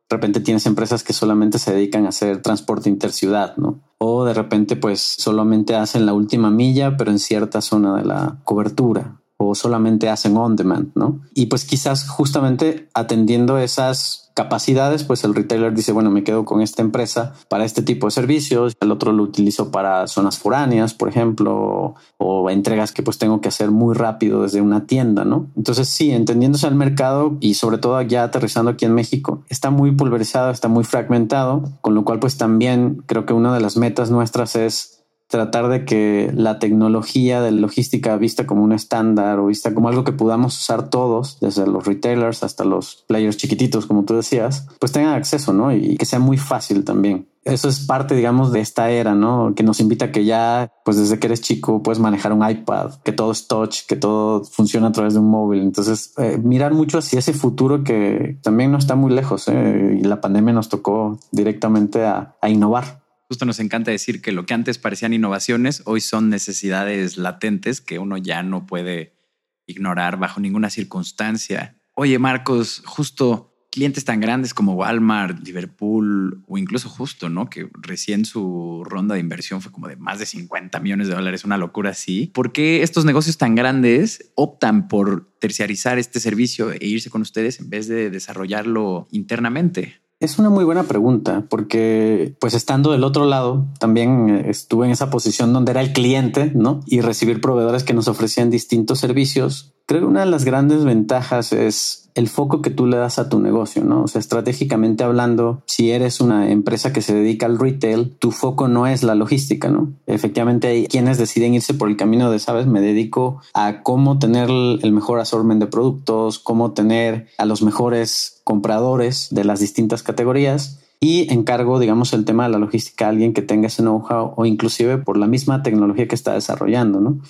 de 0.10 0.16
repente 0.16 0.40
tienes 0.40 0.66
empresas 0.66 1.04
que 1.04 1.14
solamente 1.14 1.60
se 1.60 1.74
dedican 1.74 2.06
a 2.06 2.10
hacer 2.10 2.42
transporte 2.42 2.90
interciudad, 2.90 3.58
¿no? 3.58 3.82
O 3.98 4.26
de 4.26 4.34
repente 4.34 4.76
pues 4.76 5.02
solamente 5.02 5.76
hacen 5.76 6.06
la 6.06 6.14
última 6.14 6.50
milla, 6.50 6.96
pero 6.98 7.12
en 7.12 7.20
cierta 7.20 7.62
zona 7.62 7.98
de 7.98 8.06
la 8.06 8.40
cobertura 8.44 9.20
solamente 9.56 10.10
hacen 10.10 10.38
on 10.38 10.56
demand, 10.56 10.89
¿no? 10.96 11.22
Y 11.34 11.48
pues 11.48 11.66
quizás 11.66 12.08
justamente 12.08 12.89
atendiendo 12.94 13.58
esas 13.58 14.27
capacidades, 14.38 15.04
pues 15.04 15.24
el 15.24 15.34
retailer 15.34 15.74
dice, 15.74 15.92
bueno, 15.92 16.12
me 16.12 16.24
quedo 16.24 16.46
con 16.46 16.62
esta 16.62 16.84
empresa 16.84 17.34
para 17.50 17.66
este 17.66 17.82
tipo 17.82 18.06
de 18.06 18.12
servicios, 18.12 18.77
el 18.80 18.92
otro 18.92 19.12
lo 19.12 19.24
utilizo 19.24 19.72
para 19.72 20.06
zonas 20.06 20.38
foráneas, 20.38 20.94
por 20.94 21.10
ejemplo, 21.10 21.96
o 22.18 22.50
entregas 22.51 22.92
que 22.92 23.01
pues 23.01 23.18
tengo 23.18 23.42
que 23.42 23.48
hacer 23.48 23.72
muy 23.72 23.96
rápido 23.96 24.44
desde 24.44 24.62
una 24.62 24.86
tienda, 24.86 25.25
¿no? 25.25 25.48
Entonces 25.58 25.89
sí, 25.89 26.12
entendiéndose 26.12 26.68
el 26.68 26.75
mercado 26.75 27.38
y 27.39 27.56
sobre 27.56 27.80
todo 27.80 28.00
ya 28.04 28.25
aterrizando 28.25 28.70
aquí 28.70 28.86
en 28.86 28.94
México, 28.94 29.44
está 29.50 29.72
muy 29.72 29.92
pulverizado, 29.96 30.51
está 30.51 30.68
muy 30.68 30.84
fragmentado, 30.84 31.63
con 31.82 31.96
lo 31.96 32.06
cual 32.06 32.20
pues 32.20 32.38
también 32.38 33.01
creo 33.08 33.25
que 33.25 33.34
una 33.34 33.56
de 33.56 33.60
las 33.60 33.75
metas 33.75 34.12
nuestras 34.12 34.56
es 34.56 34.97
tratar 35.27 35.67
de 35.67 35.86
que 35.86 36.31
la 36.34 36.60
tecnología 36.60 37.41
de 37.41 37.51
logística 37.51 38.15
vista 38.17 38.48
como 38.48 38.63
un 38.63 38.72
estándar 38.72 39.39
o 39.39 39.48
vista 39.48 39.74
como 39.74 39.89
algo 39.89 40.03
que 40.03 40.13
podamos 40.13 40.57
usar 40.57 40.89
todos, 40.89 41.39
desde 41.41 41.67
los 41.67 41.86
retailers 41.86 42.43
hasta 42.43 42.63
los 42.63 43.03
players 43.07 43.38
chiquititos, 43.38 43.86
como 43.86 44.03
tú 44.03 44.15
decías, 44.15 44.67
pues 44.79 44.91
tengan 44.91 45.13
acceso, 45.13 45.53
¿no? 45.53 45.74
Y 45.74 45.98
que 45.98 46.05
sea 46.05 46.19
muy 46.19 46.38
fácil 46.38 46.84
también. 46.84 47.27
Eso 47.43 47.69
es 47.69 47.79
parte, 47.79 48.13
digamos, 48.13 48.51
de 48.51 48.60
esta 48.60 48.89
era, 48.89 49.15
¿no? 49.15 49.53
Que 49.55 49.63
nos 49.63 49.79
invita 49.79 50.05
a 50.05 50.12
que 50.12 50.25
ya, 50.25 50.69
pues 50.84 50.98
desde 50.98 51.17
que 51.17 51.27
eres 51.27 51.39
chico, 51.39 51.81
puedes 51.81 52.00
manejar 52.00 52.34
un 52.34 52.48
iPad, 52.48 52.96
que 53.05 53.13
todo 53.13 53.31
es 53.31 53.48
touch, 53.48 53.86
que 53.88 53.96
todo 53.96 54.43
funciona 54.43 54.88
a 54.88 54.91
través 54.91 55.13
de 55.13 55.22
un 55.22 55.29
móvil. 55.29 55.62
Entonces, 55.62 56.13
eh, 56.17 56.38
mirar 56.43 56.74
mucho 56.74 56.98
hacia 56.98 57.19
ese 57.19 57.34
futuro 57.34 57.86
que 57.86 58.38
también 58.43 58.72
no 58.72 58.77
está 58.77 58.96
muy 58.96 59.13
lejos, 59.13 59.48
¿eh? 59.48 59.98
Y 59.98 60.03
la 60.03 60.19
pandemia 60.19 60.53
nos 60.53 60.67
tocó 60.67 61.19
directamente 61.31 62.03
a 62.05 62.36
innovar. 62.50 63.07
Justo 63.29 63.46
nos 63.46 63.60
encanta 63.60 63.91
decir 63.91 64.22
que 64.22 64.31
lo 64.31 64.46
que 64.46 64.53
antes 64.53 64.77
parecían 64.77 65.13
innovaciones, 65.13 65.81
hoy 65.86 66.00
son 66.00 66.29
necesidades 66.29 67.17
latentes 67.17 67.81
que 67.81 68.00
uno 68.00 68.17
ya 68.17 68.41
no 68.41 68.65
puede 68.65 69.17
ignorar 69.65 70.17
bajo 70.17 70.39
ninguna 70.39 70.69
circunstancia. 70.69 71.77
Oye, 71.93 72.19
Marcos, 72.19 72.81
justo 72.86 73.53
clientes 73.69 74.05
tan 74.05 74.22
grandes 74.22 74.53
como 74.53 74.74
Walmart, 74.74 75.46
Liverpool 75.46 76.43
o 76.48 76.57
incluso 76.57 76.89
justo, 76.89 77.29
¿no? 77.29 77.50
Que 77.50 77.69
recién 77.74 78.25
su 78.25 78.84
ronda 78.86 79.15
de 79.15 79.22
inversión 79.22 79.62
fue 79.62 79.72
como 79.72 79.88
de 79.88 79.98
más 79.98 80.19
de 80.19 80.25
50 80.25 80.79
millones 80.79 81.10
de 81.10 81.13
dólares, 81.13 81.43
una 81.43 81.57
locura 81.57 81.91
así. 81.91 82.31
¿Por 82.34 82.53
qué 82.53 82.81
estos 82.81 83.05
negocios 83.05 83.38
tan 83.38 83.55
grandes 83.55 84.31
optan 84.36 84.88
por 84.88 85.29
terciarizar 85.39 86.00
este 86.00 86.19
servicio 86.19 86.72
e 86.72 86.88
irse 86.88 87.10
con 87.10 87.22
ustedes 87.22 87.60
en 87.60 87.69
vez 87.69 87.88
de 87.88 88.10
desarrollarlo 88.10 89.07
internamente? 89.12 90.01
Es 90.20 90.40
una 90.40 90.50
muy 90.50 90.64
buena 90.64 90.84
pregunta 90.84 91.46
porque 91.48 92.36
pues 92.40 92.56
estando 92.56 92.92
del 92.92 93.04
otro 93.04 93.26
lado 93.26 93.68
también 93.80 94.30
eh, 94.30 94.50
estuve 94.50 94.88
en 94.88 94.92
esa 94.92 95.12
posición 95.12 95.54
donde 95.54 95.72
era 95.72 95.82
el 95.82 95.94
cliente, 95.94 96.52
¿no? 96.56 96.80
Y 96.88 97.02
recibir 97.02 97.40
proveedores 97.40 97.84
que 97.84 97.94
nos 97.94 98.08
ofrecían 98.08 98.50
distintos 98.50 99.00
servicios 99.00 99.76
Creo 99.88 100.01
que 100.01 100.08
una 100.08 100.20
de 100.20 100.25
las 100.25 100.44
grandes 100.44 100.84
ventajas 100.84 101.53
es 101.53 102.10
el 102.13 102.27
foco 102.27 102.62
que 102.62 102.70
tú 102.70 102.88
le 102.88 102.98
das 102.98 103.20
a 103.20 103.29
tu 103.29 103.39
negocio, 103.39 103.86
¿no? 103.86 104.03
O 104.03 104.08
sea, 104.10 104.20
estratégicamente 104.20 105.06
hablando, 105.06 105.63
si 105.65 105.91
eres 105.91 106.20
una 106.20 106.51
empresa 106.51 106.91
que 106.91 107.01
se 107.01 107.13
dedica 107.13 107.46
al 107.46 107.58
retail, 107.58 108.13
tu 108.20 108.32
foco 108.32 108.67
no 108.67 108.86
es 108.86 109.03
la 109.03 109.15
logística, 109.15 109.70
¿no? 109.70 109.94
Efectivamente 110.06 110.67
hay 110.67 110.88
quienes 110.88 111.17
deciden 111.17 111.53
irse 111.53 111.74
por 111.74 111.88
el 111.88 111.96
camino 111.96 112.29
de, 112.29 112.39
sabes, 112.39 112.67
me 112.67 112.82
dedico 112.82 113.39
a 113.53 113.82
cómo 113.82 114.20
tener 114.20 114.50
el 114.50 114.91
mejor 114.91 115.22
assortment 115.22 115.62
de 115.62 115.67
productos, 115.67 116.38
cómo 116.39 116.74
tener 116.74 117.27
a 117.38 117.46
los 117.46 117.62
mejores 117.62 118.41
compradores 118.44 119.29
de 119.32 119.46
las 119.46 119.62
distintas 119.62 120.03
categorías 120.03 120.79
y 121.00 121.32
encargo, 121.32 121.79
digamos, 121.79 122.12
el 122.12 122.25
tema 122.25 122.44
de 122.44 122.50
la 122.50 122.58
logística 122.58 123.06
a 123.06 123.10
alguien 123.10 123.32
que 123.32 123.41
tenga 123.41 123.67
ese 123.67 123.84
know-how 123.84 124.34
o 124.36 124.46
inclusive 124.46 124.98
por 124.98 125.15
la 125.15 125.27
misma 125.27 125.63
tecnología 125.63 126.10
que 126.10 126.15
está 126.15 126.34
desarrollando, 126.34 127.00
¿no? 127.00 127.22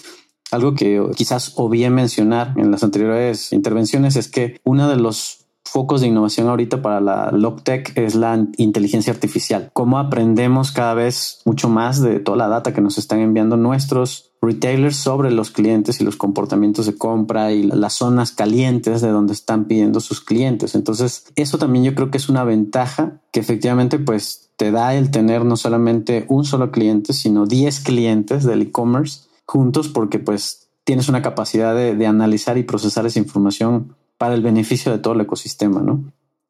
Algo 0.51 0.73
que 0.75 1.01
quizás 1.15 1.53
obvié 1.55 1.89
mencionar 1.89 2.53
en 2.57 2.71
las 2.71 2.83
anteriores 2.83 3.51
intervenciones 3.51 4.15
es 4.15 4.29
que 4.29 4.59
uno 4.63 4.87
de 4.87 4.95
los 4.95 5.47
focos 5.67 6.01
de 6.01 6.07
innovación 6.07 6.47
ahorita 6.47 6.81
para 6.81 7.01
la 7.01 7.31
LogTech 7.31 7.97
es 7.97 8.15
la 8.15 8.47
inteligencia 8.57 9.11
artificial. 9.11 9.69
Cómo 9.73 9.99
aprendemos 9.99 10.71
cada 10.71 10.93
vez 10.93 11.41
mucho 11.45 11.69
más 11.69 12.01
de 12.01 12.19
toda 12.19 12.37
la 12.37 12.47
data 12.47 12.73
que 12.73 12.81
nos 12.81 12.97
están 12.97 13.19
enviando 13.19 13.57
nuestros 13.57 14.31
retailers 14.41 14.95
sobre 14.95 15.31
los 15.31 15.51
clientes 15.51 15.99
y 15.99 16.03
los 16.03 16.15
comportamientos 16.15 16.85
de 16.85 16.95
compra 16.95 17.51
y 17.51 17.63
las 17.63 17.93
zonas 17.93 18.31
calientes 18.31 19.01
de 19.01 19.09
donde 19.09 19.33
están 19.33 19.65
pidiendo 19.65 19.99
sus 19.99 20.21
clientes. 20.21 20.75
Entonces, 20.75 21.25
eso 21.35 21.57
también 21.57 21.83
yo 21.83 21.95
creo 21.95 22.11
que 22.11 22.17
es 22.17 22.29
una 22.29 22.43
ventaja 22.43 23.19
que 23.31 23.39
efectivamente 23.39 23.99
pues 23.99 24.49
te 24.55 24.71
da 24.71 24.95
el 24.95 25.11
tener 25.11 25.43
no 25.43 25.57
solamente 25.57 26.25
un 26.29 26.45
solo 26.45 26.71
cliente, 26.71 27.13
sino 27.13 27.45
10 27.45 27.81
clientes 27.81 28.43
del 28.43 28.61
e-commerce 28.61 29.27
juntos 29.47 29.87
porque 29.87 30.19
pues 30.19 30.67
tienes 30.83 31.09
una 31.09 31.21
capacidad 31.21 31.75
de, 31.75 32.05
analizar 32.05 32.57
y 32.57 32.63
procesar 32.63 33.05
esa 33.05 33.19
información 33.19 33.95
para 34.17 34.35
el 34.35 34.41
beneficio 34.41 34.91
de 34.91 34.99
todo 34.99 35.13
el 35.13 35.21
ecosistema, 35.21 35.81
¿no? 35.81 36.03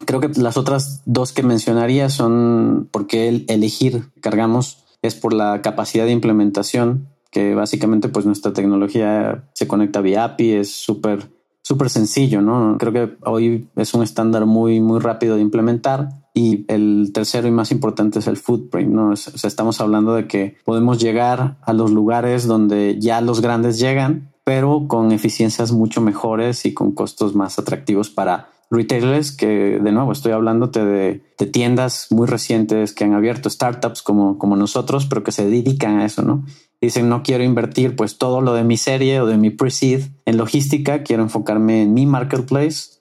Creo 0.05 0.19
que 0.19 0.29
las 0.39 0.57
otras 0.57 1.01
dos 1.05 1.33
que 1.33 1.43
mencionaría 1.43 2.09
son 2.09 2.87
porque 2.91 3.29
el 3.29 3.45
elegir 3.47 4.09
cargamos 4.21 4.83
es 5.01 5.15
por 5.15 5.33
la 5.33 5.61
capacidad 5.61 6.05
de 6.05 6.11
implementación, 6.11 7.07
que 7.31 7.55
básicamente 7.55 8.09
pues 8.09 8.25
nuestra 8.25 8.53
tecnología 8.53 9.43
se 9.53 9.67
conecta 9.67 10.01
vía 10.01 10.23
API, 10.23 10.53
es 10.53 10.71
súper 10.71 11.29
súper 11.67 11.89
sencillo, 11.89 12.41
¿no? 12.41 12.77
Creo 12.79 12.93
que 12.93 13.17
hoy 13.25 13.67
es 13.75 13.93
un 13.93 14.01
estándar 14.01 14.45
muy, 14.45 14.79
muy 14.79 15.01
rápido 15.01 15.35
de 15.35 15.41
implementar. 15.41 16.09
Y 16.37 16.65
el 16.67 17.09
tercero 17.15 17.47
y 17.47 17.51
más 17.51 17.71
importante 17.71 18.19
es 18.19 18.27
el 18.27 18.37
footprint, 18.37 18.93
¿no? 18.93 19.09
O 19.09 19.15
sea, 19.15 19.47
estamos 19.47 19.81
hablando 19.81 20.13
de 20.13 20.27
que 20.27 20.55
podemos 20.65 20.99
llegar 20.99 21.57
a 21.63 21.73
los 21.73 21.89
lugares 21.89 22.45
donde 22.45 22.97
ya 22.99 23.21
los 23.21 23.41
grandes 23.41 23.79
llegan, 23.79 24.29
pero 24.43 24.87
con 24.87 25.11
eficiencias 25.11 25.71
mucho 25.71 25.99
mejores 25.99 26.63
y 26.67 26.75
con 26.75 26.91
costos 26.91 27.33
más 27.33 27.57
atractivos 27.57 28.11
para 28.11 28.49
retailers 28.69 29.31
que, 29.31 29.79
de 29.81 29.91
nuevo, 29.91 30.11
estoy 30.11 30.31
hablándote 30.33 30.85
de, 30.85 31.23
de, 31.39 31.45
tiendas 31.47 32.05
muy 32.11 32.27
recientes 32.27 32.93
que 32.93 33.03
han 33.03 33.15
abierto 33.15 33.49
startups 33.49 34.03
como, 34.03 34.37
como 34.37 34.55
nosotros, 34.55 35.07
pero 35.07 35.23
que 35.23 35.31
se 35.31 35.49
dedican 35.49 36.01
a 36.01 36.05
eso, 36.05 36.21
¿no? 36.21 36.45
Dicen, 36.79 37.09
no 37.09 37.23
quiero 37.23 37.43
invertir 37.43 37.95
pues 37.95 38.19
todo 38.19 38.41
lo 38.41 38.53
de 38.53 38.63
mi 38.63 38.77
serie 38.77 39.21
o 39.21 39.25
de 39.25 39.37
mi 39.37 39.49
pre-seed 39.49 40.03
en 40.25 40.37
logística, 40.37 41.01
quiero 41.01 41.23
enfocarme 41.23 41.81
en 41.81 41.95
mi 41.95 42.05
marketplace, 42.05 42.96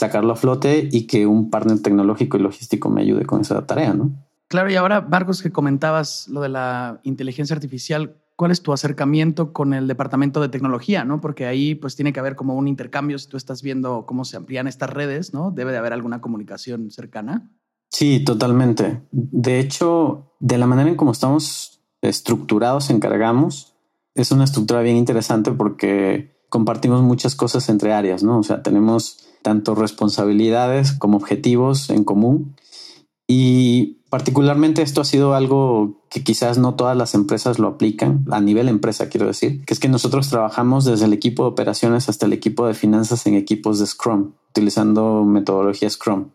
sacarlo 0.00 0.32
a 0.32 0.36
flote 0.36 0.88
y 0.90 1.06
que 1.06 1.26
un 1.26 1.50
partner 1.50 1.82
tecnológico 1.82 2.38
y 2.38 2.40
logístico 2.40 2.88
me 2.88 3.02
ayude 3.02 3.26
con 3.26 3.42
esa 3.42 3.66
tarea, 3.66 3.92
¿no? 3.92 4.10
Claro, 4.48 4.70
y 4.70 4.76
ahora, 4.76 5.02
Marcos, 5.02 5.42
que 5.42 5.52
comentabas 5.52 6.26
lo 6.28 6.40
de 6.40 6.48
la 6.48 7.00
inteligencia 7.02 7.54
artificial, 7.54 8.16
¿cuál 8.34 8.50
es 8.50 8.62
tu 8.62 8.72
acercamiento 8.72 9.52
con 9.52 9.74
el 9.74 9.86
departamento 9.86 10.40
de 10.40 10.48
tecnología? 10.48 11.04
¿no? 11.04 11.20
Porque 11.20 11.44
ahí 11.44 11.74
pues 11.74 11.96
tiene 11.96 12.14
que 12.14 12.20
haber 12.20 12.34
como 12.34 12.54
un 12.54 12.66
intercambio, 12.66 13.18
si 13.18 13.28
tú 13.28 13.36
estás 13.36 13.60
viendo 13.60 14.06
cómo 14.06 14.24
se 14.24 14.38
amplían 14.38 14.66
estas 14.66 14.88
redes, 14.88 15.34
¿no? 15.34 15.50
Debe 15.50 15.70
de 15.70 15.78
haber 15.78 15.92
alguna 15.92 16.22
comunicación 16.22 16.90
cercana. 16.90 17.50
Sí, 17.90 18.24
totalmente. 18.24 19.02
De 19.12 19.60
hecho, 19.60 20.32
de 20.40 20.56
la 20.56 20.66
manera 20.66 20.88
en 20.88 20.96
cómo 20.96 21.12
estamos 21.12 21.82
estructurados 22.00 22.88
encargamos. 22.88 23.74
Es 24.14 24.32
una 24.32 24.44
estructura 24.44 24.80
bien 24.80 24.96
interesante 24.96 25.52
porque 25.52 26.40
compartimos 26.48 27.02
muchas 27.02 27.36
cosas 27.36 27.68
entre 27.68 27.92
áreas, 27.92 28.22
¿no? 28.22 28.38
O 28.38 28.42
sea, 28.42 28.62
tenemos 28.62 29.29
tanto 29.42 29.74
responsabilidades 29.74 30.92
como 30.92 31.16
objetivos 31.16 31.90
en 31.90 32.04
común. 32.04 32.56
Y 33.26 33.98
particularmente 34.10 34.82
esto 34.82 35.00
ha 35.00 35.04
sido 35.04 35.34
algo 35.34 36.02
que 36.10 36.24
quizás 36.24 36.58
no 36.58 36.74
todas 36.74 36.96
las 36.96 37.14
empresas 37.14 37.58
lo 37.58 37.68
aplican, 37.68 38.24
a 38.30 38.40
nivel 38.40 38.68
empresa 38.68 39.08
quiero 39.08 39.26
decir, 39.26 39.64
que 39.64 39.72
es 39.72 39.78
que 39.78 39.88
nosotros 39.88 40.28
trabajamos 40.28 40.84
desde 40.84 41.04
el 41.04 41.12
equipo 41.12 41.44
de 41.44 41.50
operaciones 41.50 42.08
hasta 42.08 42.26
el 42.26 42.32
equipo 42.32 42.66
de 42.66 42.74
finanzas 42.74 43.26
en 43.26 43.34
equipos 43.34 43.78
de 43.78 43.86
Scrum, 43.86 44.32
utilizando 44.50 45.24
metodología 45.24 45.88
Scrum 45.88 46.30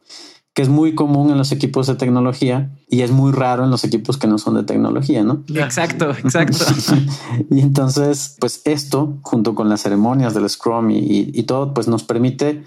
que 0.55 0.61
es 0.61 0.69
muy 0.69 0.95
común 0.95 1.29
en 1.31 1.37
los 1.37 1.51
equipos 1.51 1.85
de 1.85 1.95
tecnología 1.95 2.71
y 2.89 3.01
es 3.01 3.11
muy 3.11 3.33
raro 3.33 3.65
en 3.65 3.71
los 3.71 3.83
equipos 3.83 4.17
que 4.17 4.25
no 4.25 4.37
son 4.37 4.55
de 4.55 4.63
tecnología, 4.63 5.21
¿no? 5.21 5.43
Exacto, 5.53 6.11
exacto. 6.23 6.65
y 7.51 7.59
entonces, 7.59 8.37
pues 8.39 8.61
esto, 8.63 9.17
junto 9.21 9.53
con 9.53 9.67
las 9.67 9.81
ceremonias 9.81 10.33
del 10.33 10.49
Scrum 10.49 10.91
y, 10.91 11.43
todo, 11.43 11.73
pues 11.73 11.89
nos 11.89 12.03
permite 12.03 12.63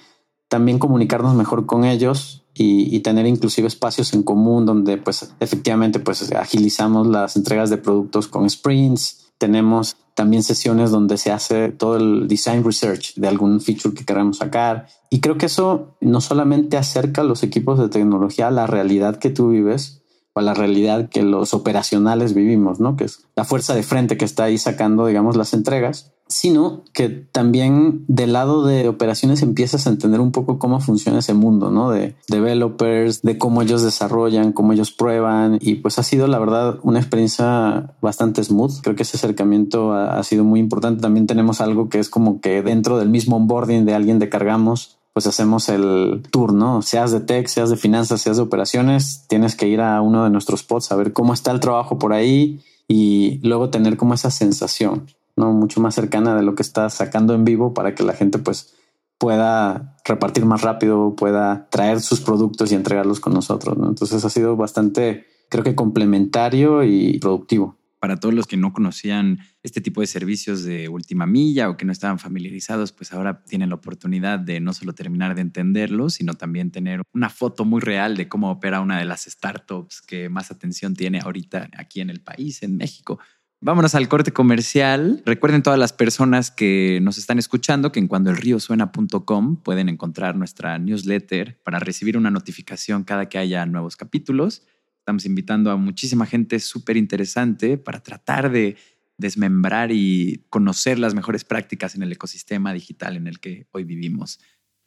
también 0.49 0.79
comunicarnos 0.79 1.35
mejor 1.35 1.67
con 1.67 1.85
ellos 1.85 2.45
y, 2.55 2.99
tener 3.01 3.27
inclusive 3.27 3.69
espacios 3.69 4.13
en 4.15 4.25
común 4.25 4.67
donde 4.67 4.97
pues 4.97 5.33
efectivamente 5.39 6.01
pues 6.01 6.33
agilizamos 6.33 7.07
las 7.07 7.37
entregas 7.37 7.71
de 7.71 7.77
productos 7.77 8.27
con 8.27 8.51
sprints, 8.51 9.29
tenemos 9.39 9.97
también 10.15 10.43
sesiones 10.43 10.91
donde 10.91 11.17
se 11.17 11.31
hace 11.31 11.69
todo 11.69 11.97
el 11.97 12.27
design 12.27 12.65
research 12.65 13.15
de 13.15 13.29
algún 13.29 13.61
feature 13.61 13.95
que 13.95 14.05
queramos 14.05 14.39
sacar. 14.39 14.89
Y 15.11 15.21
creo 15.21 15.39
que 15.39 15.47
eso 15.47 15.95
no 16.01 16.21
solamente 16.21 16.77
acerca 16.77 17.21
a 17.21 17.25
los 17.25 17.45
equipos 17.45 17.79
de 17.79 17.89
tecnología 17.89 18.49
a 18.49 18.51
la 18.51 18.67
realidad 18.67 19.17
que 19.21 19.31
tú 19.31 19.51
vives, 19.51 20.03
o 20.33 20.41
a 20.41 20.43
la 20.43 20.55
realidad 20.55 21.09
que 21.09 21.23
los 21.23 21.55
operacionales 21.55 22.35
vivimos, 22.35 22.81
¿no? 22.81 22.97
Que 22.97 23.05
es 23.05 23.25
la 23.37 23.45
fuerza 23.45 23.77
de 23.77 23.85
frente 23.85 24.17
que 24.17 24.25
está 24.25 24.45
ahí 24.45 24.59
sacando, 24.59 25.07
digamos, 25.07 25.37
las 25.37 25.55
entregas 25.55 26.13
sino 26.29 26.83
que 26.93 27.09
también 27.09 28.05
del 28.07 28.35
lado 28.35 28.65
de 28.65 28.87
operaciones 28.87 29.43
empiezas 29.43 29.87
a 29.87 29.91
entender 29.91 30.21
un 30.21 30.31
poco 30.31 30.59
cómo 30.59 30.79
funciona 30.79 31.21
ese 31.21 31.33
mundo, 31.33 31.71
¿no? 31.71 31.91
De 31.91 32.15
developers, 32.29 33.23
de 33.23 33.39
cómo 33.39 33.63
ellos 33.63 33.83
desarrollan, 33.83 34.53
cómo 34.53 34.75
ellos 34.75 34.93
prueban 34.93 35.59
y 35.61 35.77
pues 35.77 35.99
ha 35.99 36.03
sido 36.03 36.27
la 36.27 36.39
verdad 36.39 36.79
una 36.83 36.99
experiencia 36.99 37.95
bastante 38.03 38.45
smooth. 38.45 38.83
Creo 38.83 38.95
que 38.95 39.05
ese 39.05 39.17
acercamiento 39.17 39.93
ha, 39.95 40.23
sido 40.23 40.45
muy 40.45 40.61
importante. 40.61 41.01
También 41.01 41.27
tenemos 41.27 41.63
algo 41.63 41.89
que 41.89 41.99
es 41.99 42.11
como 42.11 42.41
que 42.41 42.63
dentro 42.63 42.99
del 42.99 43.09
mismo 43.09 43.37
onboarding 43.37 43.87
de 43.87 43.95
alguien 43.95 44.19
de 44.19 44.29
cargamos, 44.29 44.99
pues 45.15 45.27
hacemos 45.27 45.71
el 45.71 46.23
tour, 46.31 46.53
¿no? 46.53 46.83
Seas 46.83 47.11
de 47.11 47.21
tech, 47.21 47.49
seas 47.49 47.71
de 47.71 47.77
finanzas, 47.77 48.21
seas 48.21 48.37
de 48.37 48.43
operaciones, 48.43 49.25
tienes 49.29 49.57
que 49.57 49.67
ir 49.67 49.81
a 49.81 50.03
uno 50.03 50.25
de 50.25 50.31
nuestros 50.31 50.61
spots 50.61 50.93
a 50.93 50.97
ver 50.97 51.15
cómo 51.15 51.33
está 51.33 51.53
el 51.53 51.61
trabajo 51.61 51.99
por 51.99 52.13
ahí 52.13 52.61
y 52.87 53.41
luego 53.43 53.71
tener 53.71 53.97
como 53.97 54.13
esa 54.13 54.31
sensación. 54.31 55.07
¿No? 55.39 55.53
Mucho 55.53 55.81
más 55.81 55.95
cercana 55.95 56.35
de 56.37 56.43
lo 56.43 56.55
que 56.55 56.63
está 56.63 56.91
sacando 56.91 57.35
en 57.35 57.45
vivo 57.45 57.73
para 57.73 57.95
que 57.95 58.03
la 58.03 58.13
gente 58.13 58.39
pues 58.39 58.75
pueda 59.19 59.97
repartir 60.05 60.45
más 60.45 60.63
rápido, 60.63 61.15
pueda 61.17 61.69
traer 61.71 62.01
sus 62.01 62.21
productos 62.21 62.71
y 62.71 62.75
entregarlos 62.75 63.21
con 63.21 63.35
nosotros. 63.35 63.77
Entonces 63.77 64.25
ha 64.25 64.31
sido 64.31 64.57
bastante, 64.57 65.27
creo 65.49 65.65
que 65.65 65.75
complementario 65.75 66.85
y 66.85 67.19
productivo. 67.19 67.77
Para 68.01 68.21
todos 68.21 68.33
los 68.33 68.47
que 68.47 68.57
no 68.57 68.73
conocían 68.73 69.41
este 69.65 69.81
tipo 69.81 70.01
de 70.01 70.07
servicios 70.07 70.63
de 70.63 70.89
última 70.89 71.27
milla 71.27 71.69
o 71.69 71.77
que 71.77 71.85
no 71.85 71.91
estaban 71.91 72.21
familiarizados, 72.21 72.93
pues 72.93 73.13
ahora 73.13 73.43
tienen 73.43 73.71
la 73.71 73.75
oportunidad 73.75 74.39
de 74.39 74.61
no 74.61 74.73
solo 74.73 74.93
terminar 74.93 75.35
de 75.35 75.41
entenderlo, 75.41 76.09
sino 76.09 76.35
también 76.35 76.71
tener 76.71 77.03
una 77.13 77.29
foto 77.29 77.65
muy 77.65 77.81
real 77.81 78.17
de 78.17 78.29
cómo 78.29 78.53
opera 78.53 78.81
una 78.81 79.01
de 79.01 79.05
las 79.05 79.25
startups 79.25 80.01
que 80.01 80.29
más 80.29 80.53
atención 80.53 80.95
tiene 80.95 81.19
ahorita 81.19 81.71
aquí 81.77 82.01
en 82.01 82.11
el 82.11 82.21
país, 82.21 82.63
en 82.63 82.77
México. 82.77 83.19
Vámonos 83.61 83.97
al 83.97 84.09
corte 84.09 84.33
comercial. 84.33 85.21
Recuerden 85.27 85.65
todas 85.65 85.81
las 85.81 85.93
personas 85.93 86.53
que 86.53 87.01
nos 87.03 87.19
están 87.19 87.41
escuchando 87.41 87.91
que 87.91 87.99
en 87.99 88.07
cuandoelríosuena.com 88.07 89.57
pueden 89.63 89.89
encontrar 89.89 90.37
nuestra 90.37 90.79
newsletter 90.79 91.61
para 91.65 91.81
recibir 91.81 92.17
una 92.17 92.31
notificación 92.31 93.03
cada 93.03 93.29
que 93.29 93.37
haya 93.37 93.67
nuevos 93.67 93.97
capítulos. 93.97 94.63
Estamos 95.01 95.27
invitando 95.27 95.73
a 95.73 95.77
muchísima 95.77 96.25
gente 96.25 96.61
súper 96.61 96.97
interesante 96.97 97.79
para 97.79 98.01
tratar 98.01 98.53
de 98.53 98.77
desmembrar 99.17 99.91
y 99.91 100.45
conocer 100.51 101.01
las 101.01 101.15
mejores 101.15 101.45
prácticas 101.45 101.97
en 101.97 102.05
el 102.05 102.13
ecosistema 102.13 102.73
digital 102.73 103.17
en 103.17 103.27
el 103.27 103.41
que 103.41 103.67
hoy 103.73 103.83
vivimos. 103.83 104.39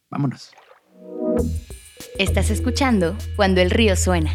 Vámonos. 0.08 0.50
Estás 2.18 2.48
escuchando 2.48 3.18
Cuando 3.36 3.60
el 3.60 3.70
río 3.70 3.96
suena 3.96 4.34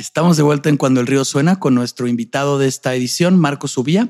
Estamos 0.00 0.38
de 0.38 0.42
vuelta 0.42 0.70
en 0.70 0.78
Cuando 0.78 1.02
el 1.02 1.06
río 1.06 1.26
suena 1.26 1.60
con 1.60 1.74
nuestro 1.74 2.08
invitado 2.08 2.58
de 2.58 2.66
esta 2.68 2.94
edición, 2.94 3.38
Marcos 3.38 3.76
Ubía. 3.76 4.08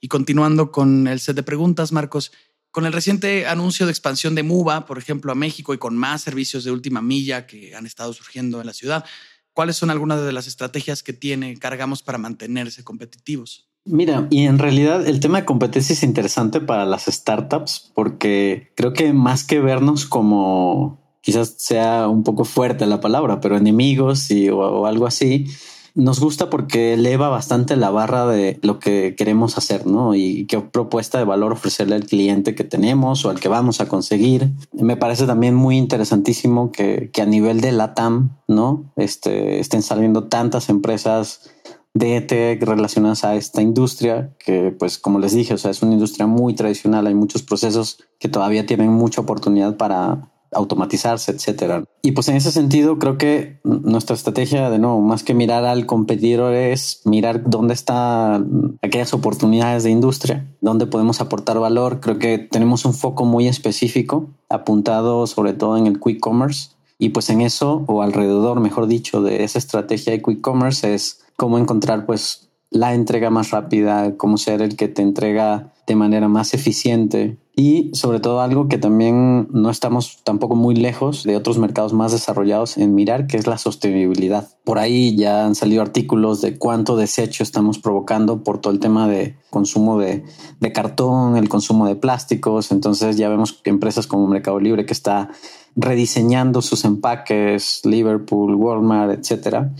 Y 0.00 0.06
continuando 0.06 0.70
con 0.70 1.08
el 1.08 1.18
set 1.18 1.34
de 1.34 1.42
preguntas, 1.42 1.90
Marcos, 1.90 2.30
con 2.70 2.86
el 2.86 2.92
reciente 2.92 3.48
anuncio 3.48 3.84
de 3.84 3.90
expansión 3.90 4.36
de 4.36 4.44
MUBA, 4.44 4.86
por 4.86 4.98
ejemplo, 4.98 5.32
a 5.32 5.34
México 5.34 5.74
y 5.74 5.78
con 5.78 5.96
más 5.96 6.22
servicios 6.22 6.62
de 6.62 6.70
última 6.70 7.02
milla 7.02 7.48
que 7.48 7.74
han 7.74 7.86
estado 7.86 8.12
surgiendo 8.12 8.60
en 8.60 8.68
la 8.68 8.72
ciudad, 8.72 9.04
¿cuáles 9.52 9.74
son 9.74 9.90
algunas 9.90 10.24
de 10.24 10.30
las 10.30 10.46
estrategias 10.46 11.02
que 11.02 11.12
tiene 11.12 11.58
Cargamos 11.58 12.04
para 12.04 12.18
mantenerse 12.18 12.84
competitivos? 12.84 13.68
Mira, 13.84 14.28
y 14.30 14.46
en 14.46 14.60
realidad 14.60 15.04
el 15.08 15.18
tema 15.18 15.40
de 15.40 15.44
competencia 15.44 15.92
es 15.92 16.04
interesante 16.04 16.60
para 16.60 16.86
las 16.86 17.06
startups 17.06 17.90
porque 17.96 18.70
creo 18.76 18.92
que 18.92 19.12
más 19.12 19.42
que 19.42 19.58
vernos 19.58 20.06
como 20.06 21.01
quizás 21.22 21.54
sea 21.56 22.08
un 22.08 22.24
poco 22.24 22.44
fuerte 22.44 22.84
la 22.84 23.00
palabra, 23.00 23.40
pero 23.40 23.56
enemigos 23.56 24.30
y, 24.30 24.50
o, 24.50 24.86
algo 24.86 25.06
así, 25.06 25.46
nos 25.94 26.20
gusta 26.20 26.50
porque 26.50 26.94
eleva 26.94 27.28
bastante 27.28 27.76
la 27.76 27.90
barra 27.90 28.26
de 28.26 28.58
lo 28.62 28.78
que 28.78 29.14
queremos 29.16 29.56
hacer, 29.56 29.86
¿no? 29.86 30.14
Y 30.14 30.46
qué 30.46 30.60
propuesta 30.60 31.18
de 31.18 31.24
valor 31.24 31.52
ofrecerle 31.52 31.94
al 31.94 32.06
cliente 32.06 32.54
que 32.54 32.64
tenemos 32.64 33.24
o 33.24 33.30
al 33.30 33.40
que 33.40 33.48
vamos 33.48 33.80
a 33.80 33.88
conseguir. 33.88 34.50
Me 34.72 34.96
parece 34.96 35.26
también 35.26 35.54
muy 35.54 35.76
interesantísimo 35.76 36.72
que, 36.72 37.10
que 37.12 37.22
a 37.22 37.26
nivel 37.26 37.60
de 37.60 37.72
LATAM, 37.72 38.38
¿no? 38.48 38.90
Este, 38.96 39.60
estén 39.60 39.82
saliendo 39.82 40.24
tantas 40.24 40.70
empresas 40.70 41.50
de 41.94 42.22
tech 42.22 42.62
relacionadas 42.62 43.22
a 43.24 43.36
esta 43.36 43.60
industria, 43.60 44.34
que 44.38 44.74
pues 44.76 44.98
como 44.98 45.18
les 45.18 45.34
dije, 45.34 45.54
o 45.54 45.58
sea, 45.58 45.70
es 45.70 45.82
una 45.82 45.92
industria 45.92 46.26
muy 46.26 46.54
tradicional, 46.54 47.06
hay 47.06 47.14
muchos 47.14 47.42
procesos 47.42 47.98
que 48.18 48.30
todavía 48.30 48.64
tienen 48.64 48.90
mucha 48.90 49.20
oportunidad 49.20 49.76
para, 49.76 50.31
automatizarse, 50.52 51.32
etcétera. 51.32 51.84
Y 52.02 52.12
pues 52.12 52.28
en 52.28 52.36
ese 52.36 52.52
sentido 52.52 52.98
creo 52.98 53.18
que 53.18 53.60
nuestra 53.64 54.14
estrategia 54.14 54.70
de 54.70 54.78
nuevo, 54.78 55.00
más 55.00 55.22
que 55.22 55.34
mirar 55.34 55.64
al 55.64 55.86
competidor 55.86 56.54
es 56.54 57.00
mirar 57.04 57.48
dónde 57.48 57.74
están 57.74 58.78
aquellas 58.82 59.14
oportunidades 59.14 59.84
de 59.84 59.90
industria, 59.90 60.46
dónde 60.60 60.86
podemos 60.86 61.20
aportar 61.20 61.58
valor. 61.58 62.00
Creo 62.00 62.18
que 62.18 62.38
tenemos 62.38 62.84
un 62.84 62.94
foco 62.94 63.24
muy 63.24 63.48
específico 63.48 64.30
apuntado 64.48 65.26
sobre 65.26 65.52
todo 65.52 65.76
en 65.76 65.86
el 65.86 66.00
quick 66.00 66.20
commerce 66.20 66.70
y 66.98 67.08
pues 67.08 67.30
en 67.30 67.40
eso 67.40 67.84
o 67.88 68.02
alrededor, 68.02 68.60
mejor 68.60 68.86
dicho, 68.86 69.22
de 69.22 69.44
esa 69.44 69.58
estrategia 69.58 70.12
de 70.12 70.22
quick 70.22 70.40
commerce 70.40 70.94
es 70.94 71.24
cómo 71.36 71.58
encontrar 71.58 72.06
pues 72.06 72.51
la 72.72 72.94
entrega 72.94 73.30
más 73.30 73.50
rápida, 73.50 74.16
cómo 74.16 74.36
ser 74.38 74.62
el 74.62 74.76
que 74.76 74.88
te 74.88 75.02
entrega 75.02 75.72
de 75.86 75.96
manera 75.96 76.28
más 76.28 76.54
eficiente 76.54 77.38
y 77.54 77.90
sobre 77.92 78.20
todo 78.20 78.40
algo 78.40 78.68
que 78.68 78.78
también 78.78 79.48
no 79.50 79.68
estamos 79.68 80.20
tampoco 80.24 80.56
muy 80.56 80.74
lejos 80.74 81.22
de 81.24 81.36
otros 81.36 81.58
mercados 81.58 81.92
más 81.92 82.12
desarrollados 82.12 82.78
en 82.78 82.94
mirar, 82.94 83.26
que 83.26 83.36
es 83.36 83.46
la 83.46 83.58
sostenibilidad. 83.58 84.48
Por 84.64 84.78
ahí 84.78 85.14
ya 85.16 85.44
han 85.44 85.54
salido 85.54 85.82
artículos 85.82 86.40
de 86.40 86.56
cuánto 86.56 86.96
desecho 86.96 87.42
estamos 87.42 87.78
provocando 87.78 88.42
por 88.42 88.58
todo 88.58 88.72
el 88.72 88.80
tema 88.80 89.06
de 89.06 89.36
consumo 89.50 89.98
de, 89.98 90.24
de 90.60 90.72
cartón, 90.72 91.36
el 91.36 91.50
consumo 91.50 91.86
de 91.86 91.96
plásticos. 91.96 92.72
Entonces 92.72 93.18
ya 93.18 93.28
vemos 93.28 93.52
que 93.52 93.68
empresas 93.68 94.06
como 94.06 94.26
Mercado 94.28 94.58
Libre 94.58 94.86
que 94.86 94.94
está 94.94 95.28
rediseñando 95.76 96.62
sus 96.62 96.86
empaques, 96.86 97.82
Liverpool, 97.84 98.54
Walmart, 98.54 99.18
etcétera 99.18 99.72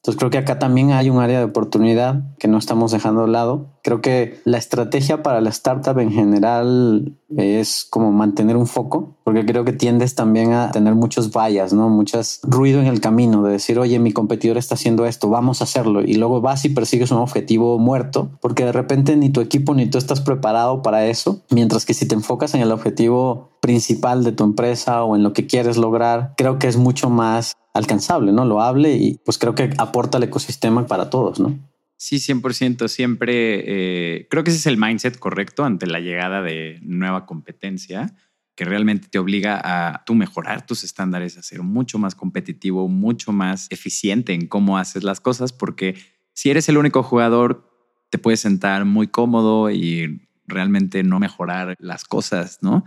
entonces 0.00 0.18
creo 0.18 0.30
que 0.30 0.38
acá 0.38 0.58
también 0.58 0.92
hay 0.92 1.10
un 1.10 1.18
área 1.18 1.40
de 1.40 1.44
oportunidad 1.44 2.22
que 2.38 2.48
no 2.48 2.56
estamos 2.56 2.90
dejando 2.90 3.20
de 3.20 3.28
lado. 3.28 3.66
Creo 3.82 4.00
que 4.00 4.40
la 4.46 4.56
estrategia 4.56 5.22
para 5.22 5.42
la 5.42 5.50
startup 5.50 5.98
en 5.98 6.10
general 6.10 7.18
es 7.36 7.86
como 7.88 8.10
mantener 8.10 8.56
un 8.56 8.66
foco, 8.66 9.16
porque 9.24 9.44
creo 9.44 9.66
que 9.66 9.74
tiendes 9.74 10.14
también 10.14 10.54
a 10.54 10.70
tener 10.70 10.94
muchos 10.94 11.32
vallas, 11.32 11.74
¿no? 11.74 11.90
Muchas 11.90 12.40
ruido 12.44 12.80
en 12.80 12.86
el 12.86 13.02
camino 13.02 13.42
de 13.42 13.52
decir, 13.52 13.78
oye, 13.78 13.98
mi 13.98 14.12
competidor 14.12 14.56
está 14.56 14.74
haciendo 14.74 15.04
esto, 15.04 15.28
vamos 15.28 15.60
a 15.60 15.64
hacerlo. 15.64 16.00
Y 16.00 16.14
luego 16.14 16.40
vas 16.40 16.64
y 16.64 16.70
persigues 16.70 17.10
un 17.10 17.18
objetivo 17.18 17.78
muerto, 17.78 18.30
porque 18.40 18.64
de 18.64 18.72
repente 18.72 19.16
ni 19.16 19.28
tu 19.28 19.42
equipo 19.42 19.74
ni 19.74 19.84
tú 19.84 19.98
estás 19.98 20.22
preparado 20.22 20.80
para 20.80 21.04
eso. 21.04 21.42
Mientras 21.50 21.84
que 21.84 21.92
si 21.92 22.08
te 22.08 22.14
enfocas 22.14 22.54
en 22.54 22.62
el 22.62 22.72
objetivo 22.72 23.50
principal 23.60 24.24
de 24.24 24.32
tu 24.32 24.44
empresa 24.44 25.04
o 25.04 25.14
en 25.14 25.22
lo 25.22 25.34
que 25.34 25.46
quieres 25.46 25.76
lograr, 25.76 26.32
creo 26.38 26.58
que 26.58 26.68
es 26.68 26.78
mucho 26.78 27.10
más 27.10 27.54
alcanzable, 27.72 28.32
¿no? 28.32 28.44
Lo 28.44 28.60
hable 28.60 28.92
y 28.94 29.20
pues 29.24 29.38
creo 29.38 29.54
que 29.54 29.70
aporta 29.78 30.18
al 30.18 30.24
ecosistema 30.24 30.86
para 30.86 31.10
todos, 31.10 31.40
¿no? 31.40 31.58
Sí, 31.96 32.16
100%. 32.16 32.88
Siempre 32.88 33.64
eh, 33.66 34.26
creo 34.30 34.42
que 34.42 34.50
ese 34.50 34.58
es 34.58 34.66
el 34.66 34.78
mindset 34.78 35.18
correcto 35.18 35.64
ante 35.64 35.86
la 35.86 36.00
llegada 36.00 36.42
de 36.42 36.78
nueva 36.82 37.26
competencia 37.26 38.14
que 38.60 38.64
realmente 38.66 39.08
te 39.08 39.18
obliga 39.18 39.60
a 39.62 40.04
tú 40.04 40.14
mejorar 40.14 40.66
tus 40.66 40.84
estándares, 40.84 41.38
a 41.38 41.42
ser 41.42 41.62
mucho 41.62 41.98
más 41.98 42.14
competitivo, 42.14 42.88
mucho 42.88 43.32
más 43.32 43.66
eficiente 43.70 44.34
en 44.34 44.48
cómo 44.48 44.76
haces 44.76 45.02
las 45.02 45.18
cosas, 45.18 45.52
porque 45.52 45.96
si 46.34 46.50
eres 46.50 46.68
el 46.68 46.76
único 46.76 47.02
jugador, 47.02 47.70
te 48.10 48.18
puedes 48.18 48.40
sentar 48.40 48.84
muy 48.84 49.08
cómodo 49.08 49.70
y 49.70 50.28
realmente 50.46 51.02
no 51.02 51.18
mejorar 51.18 51.74
las 51.78 52.04
cosas, 52.04 52.58
¿no? 52.60 52.84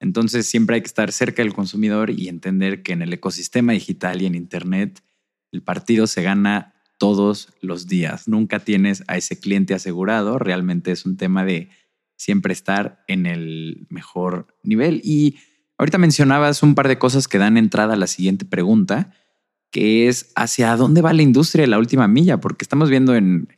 Entonces 0.00 0.46
siempre 0.46 0.76
hay 0.76 0.82
que 0.82 0.88
estar 0.88 1.12
cerca 1.12 1.42
del 1.42 1.54
consumidor 1.54 2.10
y 2.10 2.28
entender 2.28 2.82
que 2.82 2.92
en 2.92 3.02
el 3.02 3.12
ecosistema 3.12 3.72
digital 3.72 4.22
y 4.22 4.26
en 4.26 4.34
Internet 4.34 5.02
el 5.52 5.62
partido 5.62 6.06
se 6.06 6.22
gana 6.22 6.74
todos 6.98 7.52
los 7.60 7.86
días. 7.86 8.28
Nunca 8.28 8.60
tienes 8.60 9.04
a 9.08 9.16
ese 9.16 9.38
cliente 9.38 9.74
asegurado. 9.74 10.38
Realmente 10.38 10.92
es 10.92 11.06
un 11.06 11.16
tema 11.16 11.44
de 11.44 11.68
siempre 12.16 12.52
estar 12.52 13.04
en 13.08 13.26
el 13.26 13.86
mejor 13.90 14.46
nivel. 14.62 15.00
Y 15.04 15.36
ahorita 15.78 15.98
mencionabas 15.98 16.62
un 16.62 16.74
par 16.74 16.88
de 16.88 16.98
cosas 16.98 17.28
que 17.28 17.38
dan 17.38 17.56
entrada 17.56 17.94
a 17.94 17.98
la 17.98 18.06
siguiente 18.06 18.44
pregunta, 18.44 19.12
que 19.70 20.08
es 20.08 20.32
hacia 20.36 20.76
dónde 20.76 21.02
va 21.02 21.12
la 21.12 21.22
industria 21.22 21.62
de 21.62 21.68
la 21.68 21.78
última 21.78 22.08
milla, 22.08 22.40
porque 22.40 22.64
estamos 22.64 22.90
viendo 22.90 23.14
en 23.14 23.48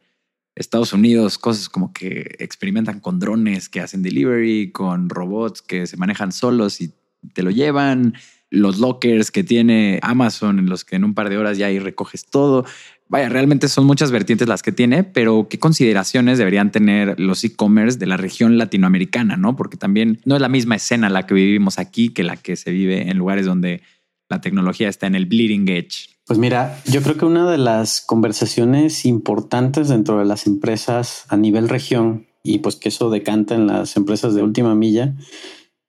Estados 0.56 0.94
Unidos 0.94 1.38
cosas 1.38 1.68
como 1.68 1.92
que 1.92 2.34
experimentan 2.38 2.98
con 3.00 3.20
drones 3.20 3.68
que 3.68 3.80
hacen 3.80 4.02
delivery, 4.02 4.72
con 4.72 5.10
robots 5.10 5.62
que 5.62 5.86
se 5.86 5.98
manejan 5.98 6.32
solos 6.32 6.80
y 6.80 6.92
te 7.34 7.42
lo 7.42 7.50
llevan, 7.50 8.14
los 8.50 8.78
lockers 8.78 9.30
que 9.30 9.44
tiene 9.44 9.98
Amazon 10.02 10.58
en 10.58 10.66
los 10.66 10.84
que 10.84 10.96
en 10.96 11.04
un 11.04 11.14
par 11.14 11.28
de 11.28 11.36
horas 11.36 11.58
ya 11.58 11.66
ahí 11.66 11.78
recoges 11.78 12.24
todo. 12.24 12.64
Vaya, 13.08 13.28
realmente 13.28 13.68
son 13.68 13.84
muchas 13.84 14.10
vertientes 14.10 14.48
las 14.48 14.62
que 14.62 14.72
tiene, 14.72 15.04
pero 15.04 15.46
qué 15.48 15.58
consideraciones 15.58 16.38
deberían 16.38 16.72
tener 16.72 17.20
los 17.20 17.44
e-commerce 17.44 17.98
de 17.98 18.06
la 18.06 18.16
región 18.16 18.56
latinoamericana, 18.56 19.36
¿no? 19.36 19.56
Porque 19.56 19.76
también 19.76 20.20
no 20.24 20.36
es 20.36 20.40
la 20.40 20.48
misma 20.48 20.76
escena 20.76 21.10
la 21.10 21.26
que 21.26 21.34
vivimos 21.34 21.78
aquí 21.78 22.08
que 22.08 22.24
la 22.24 22.36
que 22.36 22.56
se 22.56 22.70
vive 22.70 23.10
en 23.10 23.18
lugares 23.18 23.46
donde 23.46 23.82
la 24.28 24.40
tecnología 24.40 24.88
está 24.88 25.06
en 25.06 25.14
el 25.14 25.26
bleeding 25.26 25.68
edge. 25.68 26.15
Pues 26.26 26.40
mira, 26.40 26.82
yo 26.86 27.02
creo 27.02 27.16
que 27.16 27.24
una 27.24 27.48
de 27.48 27.56
las 27.56 28.00
conversaciones 28.00 29.06
importantes 29.06 29.88
dentro 29.88 30.18
de 30.18 30.24
las 30.24 30.48
empresas 30.48 31.24
a 31.28 31.36
nivel 31.36 31.68
región 31.68 32.26
y 32.42 32.58
pues 32.58 32.74
que 32.74 32.88
eso 32.88 33.10
decanta 33.10 33.54
en 33.54 33.68
las 33.68 33.96
empresas 33.96 34.34
de 34.34 34.42
última 34.42 34.74
milla 34.74 35.14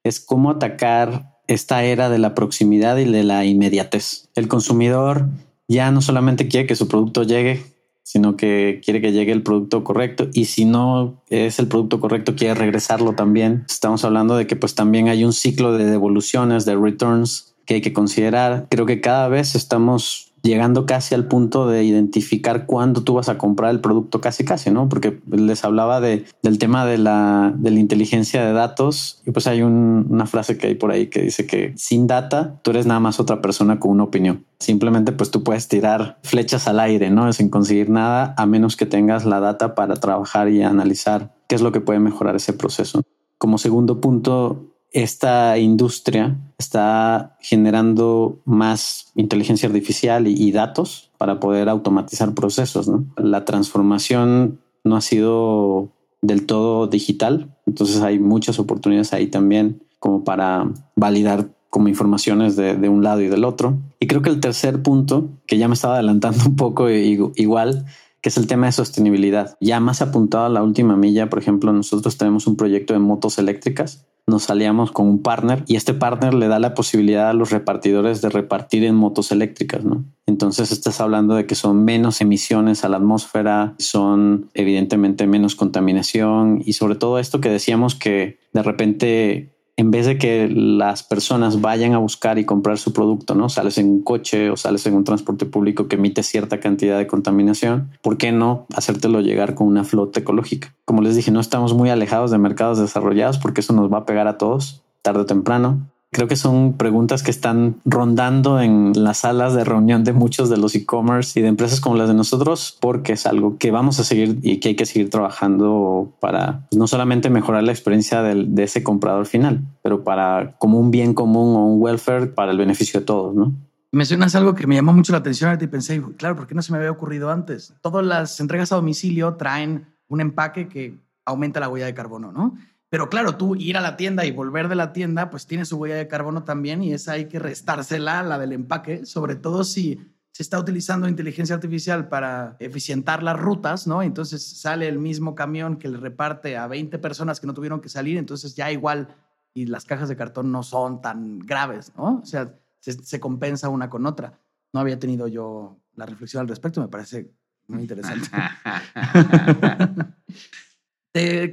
es 0.03 0.19
cómo 0.19 0.51
atacar 0.51 1.37
esta 1.47 1.83
era 1.83 2.09
de 2.09 2.19
la 2.19 2.35
proximidad 2.35 2.97
y 2.97 3.05
de 3.05 3.23
la 3.23 3.45
inmediatez. 3.45 4.29
El 4.35 4.47
consumidor 4.47 5.27
ya 5.67 5.91
no 5.91 6.01
solamente 6.01 6.47
quiere 6.47 6.67
que 6.67 6.75
su 6.75 6.87
producto 6.87 7.23
llegue, 7.23 7.63
sino 8.03 8.37
que 8.37 8.79
quiere 8.85 9.01
que 9.01 9.13
llegue 9.13 9.31
el 9.31 9.41
producto 9.41 9.83
correcto 9.83 10.29
y 10.33 10.45
si 10.45 10.65
no 10.65 11.23
es 11.29 11.57
el 11.57 11.67
producto 11.67 11.99
correcto 11.99 12.35
quiere 12.35 12.53
regresarlo 12.53 13.13
también. 13.13 13.65
Estamos 13.67 14.05
hablando 14.05 14.37
de 14.37 14.45
que 14.45 14.55
pues 14.55 14.75
también 14.75 15.09
hay 15.09 15.23
un 15.23 15.33
ciclo 15.33 15.73
de 15.73 15.85
devoluciones, 15.85 16.63
de 16.65 16.75
returns 16.75 17.55
que 17.65 17.75
hay 17.75 17.81
que 17.81 17.93
considerar. 17.93 18.67
Creo 18.69 18.85
que 18.85 19.01
cada 19.01 19.27
vez 19.27 19.55
estamos 19.55 20.26
llegando 20.47 20.85
casi 20.85 21.13
al 21.13 21.27
punto 21.27 21.67
de 21.67 21.83
identificar 21.83 22.65
cuándo 22.65 23.03
tú 23.03 23.13
vas 23.13 23.29
a 23.29 23.37
comprar 23.37 23.71
el 23.71 23.81
producto 23.81 24.21
casi 24.21 24.45
casi, 24.45 24.71
¿no? 24.71 24.89
Porque 24.89 25.19
les 25.29 25.63
hablaba 25.63 26.01
de, 26.01 26.25
del 26.41 26.57
tema 26.57 26.85
de 26.85 26.97
la 26.97 27.53
inteligencia 27.63 28.45
de 28.45 28.53
datos 28.53 29.21
y 29.25 29.31
pues 29.31 29.47
hay 29.47 29.61
una 29.61 30.25
frase 30.25 30.57
que 30.57 30.67
hay 30.67 30.75
por 30.75 30.91
ahí 30.91 31.07
que 31.07 31.21
dice 31.21 31.45
que 31.45 31.73
sin 31.75 32.07
data 32.07 32.59
tú 32.61 32.71
eres 32.71 32.85
nada 32.85 32.99
más 32.99 33.19
otra 33.19 33.41
persona 33.41 33.79
con 33.79 33.91
una 33.91 34.03
opinión. 34.03 34.45
Simplemente 34.59 35.11
pues 35.11 35.31
tú 35.31 35.43
puedes 35.43 35.67
tirar 35.67 36.17
flechas 36.23 36.67
al 36.67 36.79
aire, 36.79 37.09
¿no? 37.09 37.31
Sin 37.33 37.49
conseguir 37.49 37.89
nada 37.89 38.33
a 38.37 38.45
menos 38.45 38.75
que 38.75 38.85
tengas 38.85 39.25
la 39.25 39.39
data 39.39 39.75
para 39.75 39.95
trabajar 39.95 40.49
y 40.49 40.63
analizar 40.63 41.33
qué 41.47 41.55
es 41.55 41.61
lo 41.61 41.71
que 41.71 41.81
puede 41.81 41.99
mejorar 41.99 42.35
ese 42.35 42.53
proceso. 42.53 43.01
Como 43.37 43.57
segundo 43.57 44.01
punto, 44.01 44.65
esta 44.91 45.57
industria 45.57 46.37
está 46.57 47.37
generando 47.41 48.39
más 48.45 49.11
inteligencia 49.15 49.67
artificial 49.67 50.27
y, 50.27 50.51
datos 50.51 51.11
para 51.17 51.39
poder 51.39 51.69
automatizar 51.69 52.33
procesos. 52.33 52.89
La 53.17 53.45
transformación 53.45 54.59
no 54.83 54.95
ha 54.95 55.01
sido 55.01 55.89
del 56.21 56.45
todo 56.45 56.87
digital, 56.87 57.55
entonces 57.65 58.01
hay 58.01 58.17
muchas 58.17 58.59
oportunidades 58.59 59.13
ahí 59.13 59.27
también 59.27 59.83
como 59.99 60.23
para 60.23 60.71
validar 60.95 61.49
como 61.69 61.89
informaciones 61.89 62.55
de, 62.55 62.89
un 62.89 63.03
lado 63.03 63.21
y 63.21 63.27
del 63.27 63.43
otro. 63.43 63.77
Y 63.99 64.07
creo 64.07 64.21
que 64.21 64.29
el 64.29 64.39
tercer 64.39 64.81
punto, 64.81 65.29
que 65.45 65.57
ya 65.57 65.67
me 65.67 65.73
estaba 65.73 65.95
adelantando 65.95 66.43
un 66.47 66.55
poco 66.55 66.89
igual, 66.89 67.85
que 68.21 68.29
es 68.29 68.37
el 68.37 68.47
tema 68.47 68.65
de 68.65 68.71
sostenibilidad. 68.71 69.57
Ya 69.59 69.79
más 69.79 70.01
apuntado 70.01 70.45
a 70.45 70.49
la 70.49 70.63
última 70.63 70.95
milla, 70.95 71.29
por 71.29 71.39
ejemplo, 71.39 71.71
nosotros 71.73 72.17
tenemos 72.17 72.47
un 72.47 72.55
proyecto 72.55 72.93
de 72.93 72.99
motos 72.99 73.37
eléctricas 73.37 74.07
nos 74.27 74.43
salíamos 74.43 74.91
con 74.91 75.07
un 75.07 75.21
partner 75.21 75.63
y 75.67 75.77
este 75.77 75.93
partner 75.93 76.33
le 76.33 76.49
da 76.49 76.59
la 76.59 76.73
posibilidad 76.73 77.29
a 77.29 77.33
los 77.33 77.49
repartidores 77.49 78.21
de 78.21 78.29
repartir 78.29 78.83
en 78.83 78.93
motos 78.93 79.31
eléctricas, 79.31 79.85
¿no? 79.85 80.03
Entonces 80.25 80.73
estás 80.73 80.99
hablando 80.99 81.35
de 81.35 81.45
que 81.45 81.55
son 81.55 81.85
menos 81.85 82.19
emisiones 82.19 82.83
a 82.83 82.89
la 82.89 82.97
atmósfera, 82.97 83.73
son 83.79 84.49
evidentemente 84.53 85.27
menos 85.27 85.55
contaminación 85.55 86.61
y 86.65 86.73
sobre 86.73 86.95
todo 86.95 87.19
esto 87.19 87.39
que 87.39 87.49
decíamos 87.49 87.95
que 87.95 88.39
de 88.51 88.63
repente 88.63 89.56
en 89.77 89.91
vez 89.91 90.07
de 90.07 90.17
que 90.17 90.49
las 90.49 91.03
personas 91.03 91.61
vayan 91.61 91.93
a 91.93 91.99
buscar 91.99 92.39
y 92.39 92.45
comprar 92.45 92.79
su 92.79 92.93
producto, 92.93 93.35
¿no? 93.35 93.47
Sales 93.47 93.77
en 93.77 93.89
un 93.89 94.03
coche 94.03 94.49
o 94.49 94.57
sales 94.57 94.85
en 94.87 94.95
un 94.95 95.03
transporte 95.03 95.45
público 95.45 95.87
que 95.87 95.95
emite 95.95 96.23
cierta 96.23 96.59
cantidad 96.59 96.97
de 96.97 97.07
contaminación, 97.07 97.91
¿por 98.01 98.17
qué 98.17 98.31
no 98.31 98.65
hacértelo 98.75 99.21
llegar 99.21 99.53
con 99.53 99.67
una 99.67 99.83
flota 99.83 100.19
ecológica? 100.19 100.73
Como 100.83 101.01
les 101.01 101.15
dije, 101.15 101.31
no 101.31 101.39
estamos 101.39 101.73
muy 101.73 101.91
alejados 101.91 102.31
de 102.31 102.39
mercados 102.39 102.79
desarrollados 102.79 103.37
porque 103.37 103.61
eso 103.61 103.73
nos 103.73 103.93
va 103.93 103.99
a 103.99 104.05
pegar 104.05 104.27
a 104.27 104.37
todos 104.37 104.81
tarde 105.07 105.21
o 105.21 105.25
temprano. 105.25 105.89
Creo 106.11 106.27
que 106.27 106.37
son 106.37 106.77
preguntas 106.77 107.21
que 107.21 107.31
están 107.31 107.81
rondando 107.83 108.61
en 108.61 108.93
las 108.95 109.19
salas 109.19 109.53
de 109.53 109.65
reunión 109.65 110.05
de 110.05 110.13
muchos 110.13 110.49
de 110.49 110.57
los 110.57 110.73
e-commerce 110.73 111.37
y 111.37 111.43
de 111.43 111.49
empresas 111.49 111.81
como 111.81 111.97
las 111.97 112.07
de 112.07 112.13
nosotros, 112.13 112.77
porque 112.79 113.13
es 113.13 113.25
algo 113.25 113.57
que 113.57 113.71
vamos 113.71 113.99
a 113.99 114.05
seguir 114.05 114.39
y 114.41 114.59
que 114.59 114.69
hay 114.69 114.75
que 114.75 114.85
seguir 114.85 115.09
trabajando 115.09 116.15
para 116.21 116.67
pues, 116.69 116.79
no 116.79 116.87
solamente 116.87 117.29
mejorar 117.29 117.63
la 117.63 117.73
experiencia 117.73 118.21
de 118.23 118.63
ese 118.63 118.83
comprador 118.83 119.25
final, 119.25 119.61
pero 119.83 120.03
para 120.05 120.55
como 120.59 120.79
un 120.79 120.91
bien 120.91 121.13
común 121.13 121.55
o 121.55 121.65
un 121.65 121.81
welfare 121.81 122.27
para 122.27 122.51
el 122.51 122.57
beneficio 122.57 123.01
de 123.01 123.05
todos, 123.05 123.35
¿no? 123.35 123.53
Mencionas 123.91 124.35
algo 124.35 124.53
que 124.53 124.67
me 124.67 124.75
llamó 124.75 124.93
mucho 124.93 125.11
la 125.11 125.19
atención 125.19 125.57
y 125.59 125.67
pensé, 125.67 126.01
claro, 126.17 126.35
¿por 126.35 126.47
qué 126.47 126.55
no 126.55 126.61
se 126.61 126.71
me 126.71 126.77
había 126.77 126.91
ocurrido 126.91 127.31
antes? 127.31 127.73
Todas 127.81 128.05
las 128.05 128.39
entregas 128.39 128.71
a 128.71 128.75
domicilio 128.75 129.35
traen 129.35 129.87
un 130.07 130.21
empaque 130.21 130.67
que 130.67 130.99
aumenta 131.25 131.59
la 131.59 131.69
huella 131.69 131.85
de 131.85 131.93
carbono, 131.93 132.31
¿no? 132.31 132.55
Pero 132.89 133.09
claro, 133.09 133.35
tú 133.35 133.55
ir 133.55 133.77
a 133.77 133.81
la 133.81 133.97
tienda 133.97 134.25
y 134.25 134.31
volver 134.31 134.69
de 134.69 134.75
la 134.75 134.93
tienda, 134.93 135.29
pues 135.29 135.45
tiene 135.45 135.65
su 135.65 135.77
huella 135.77 135.95
de 135.95 136.07
carbono 136.07 136.43
también 136.43 136.81
y 136.81 136.93
esa 136.93 137.13
hay 137.13 137.25
que 137.25 137.39
restársela, 137.39 138.23
la 138.23 138.39
del 138.39 138.53
empaque, 138.53 139.05
sobre 139.05 139.35
todo 139.35 139.63
si 139.63 139.99
se 140.31 140.43
está 140.43 140.59
utilizando 140.59 141.09
inteligencia 141.09 141.55
artificial 141.55 142.07
para 142.07 142.55
eficientar 142.59 143.23
las 143.23 143.37
rutas, 143.37 143.87
¿no? 143.87 144.03
Entonces 144.03 144.61
sale 144.61 144.87
el 144.87 144.99
mismo 144.99 145.35
camión 145.35 145.77
que 145.77 145.89
le 145.89 145.97
reparte 145.97 146.55
a 146.55 146.67
20 146.67 146.97
personas 146.99 147.39
que 147.39 147.47
no 147.47 147.53
tuvieron 147.53 147.81
que 147.81 147.89
salir, 147.89 148.17
entonces 148.17 148.55
ya 148.55 148.71
igual 148.71 149.09
y 149.53 149.65
las 149.65 149.83
cajas 149.83 150.07
de 150.07 150.15
cartón 150.15 150.51
no 150.51 150.63
son 150.63 151.01
tan 151.01 151.39
graves, 151.39 151.91
¿no? 151.97 152.21
O 152.21 152.25
sea, 152.25 152.53
se, 152.79 152.93
se 152.93 153.19
compensa 153.19 153.67
una 153.67 153.89
con 153.89 154.05
otra. 154.05 154.39
No 154.71 154.79
había 154.79 154.99
tenido 154.99 155.27
yo 155.27 155.77
la 155.95 156.05
reflexión 156.05 156.41
al 156.41 156.47
respecto, 156.47 156.79
me 156.79 156.87
parece 156.87 157.31
muy 157.67 157.81
interesante. 157.81 158.29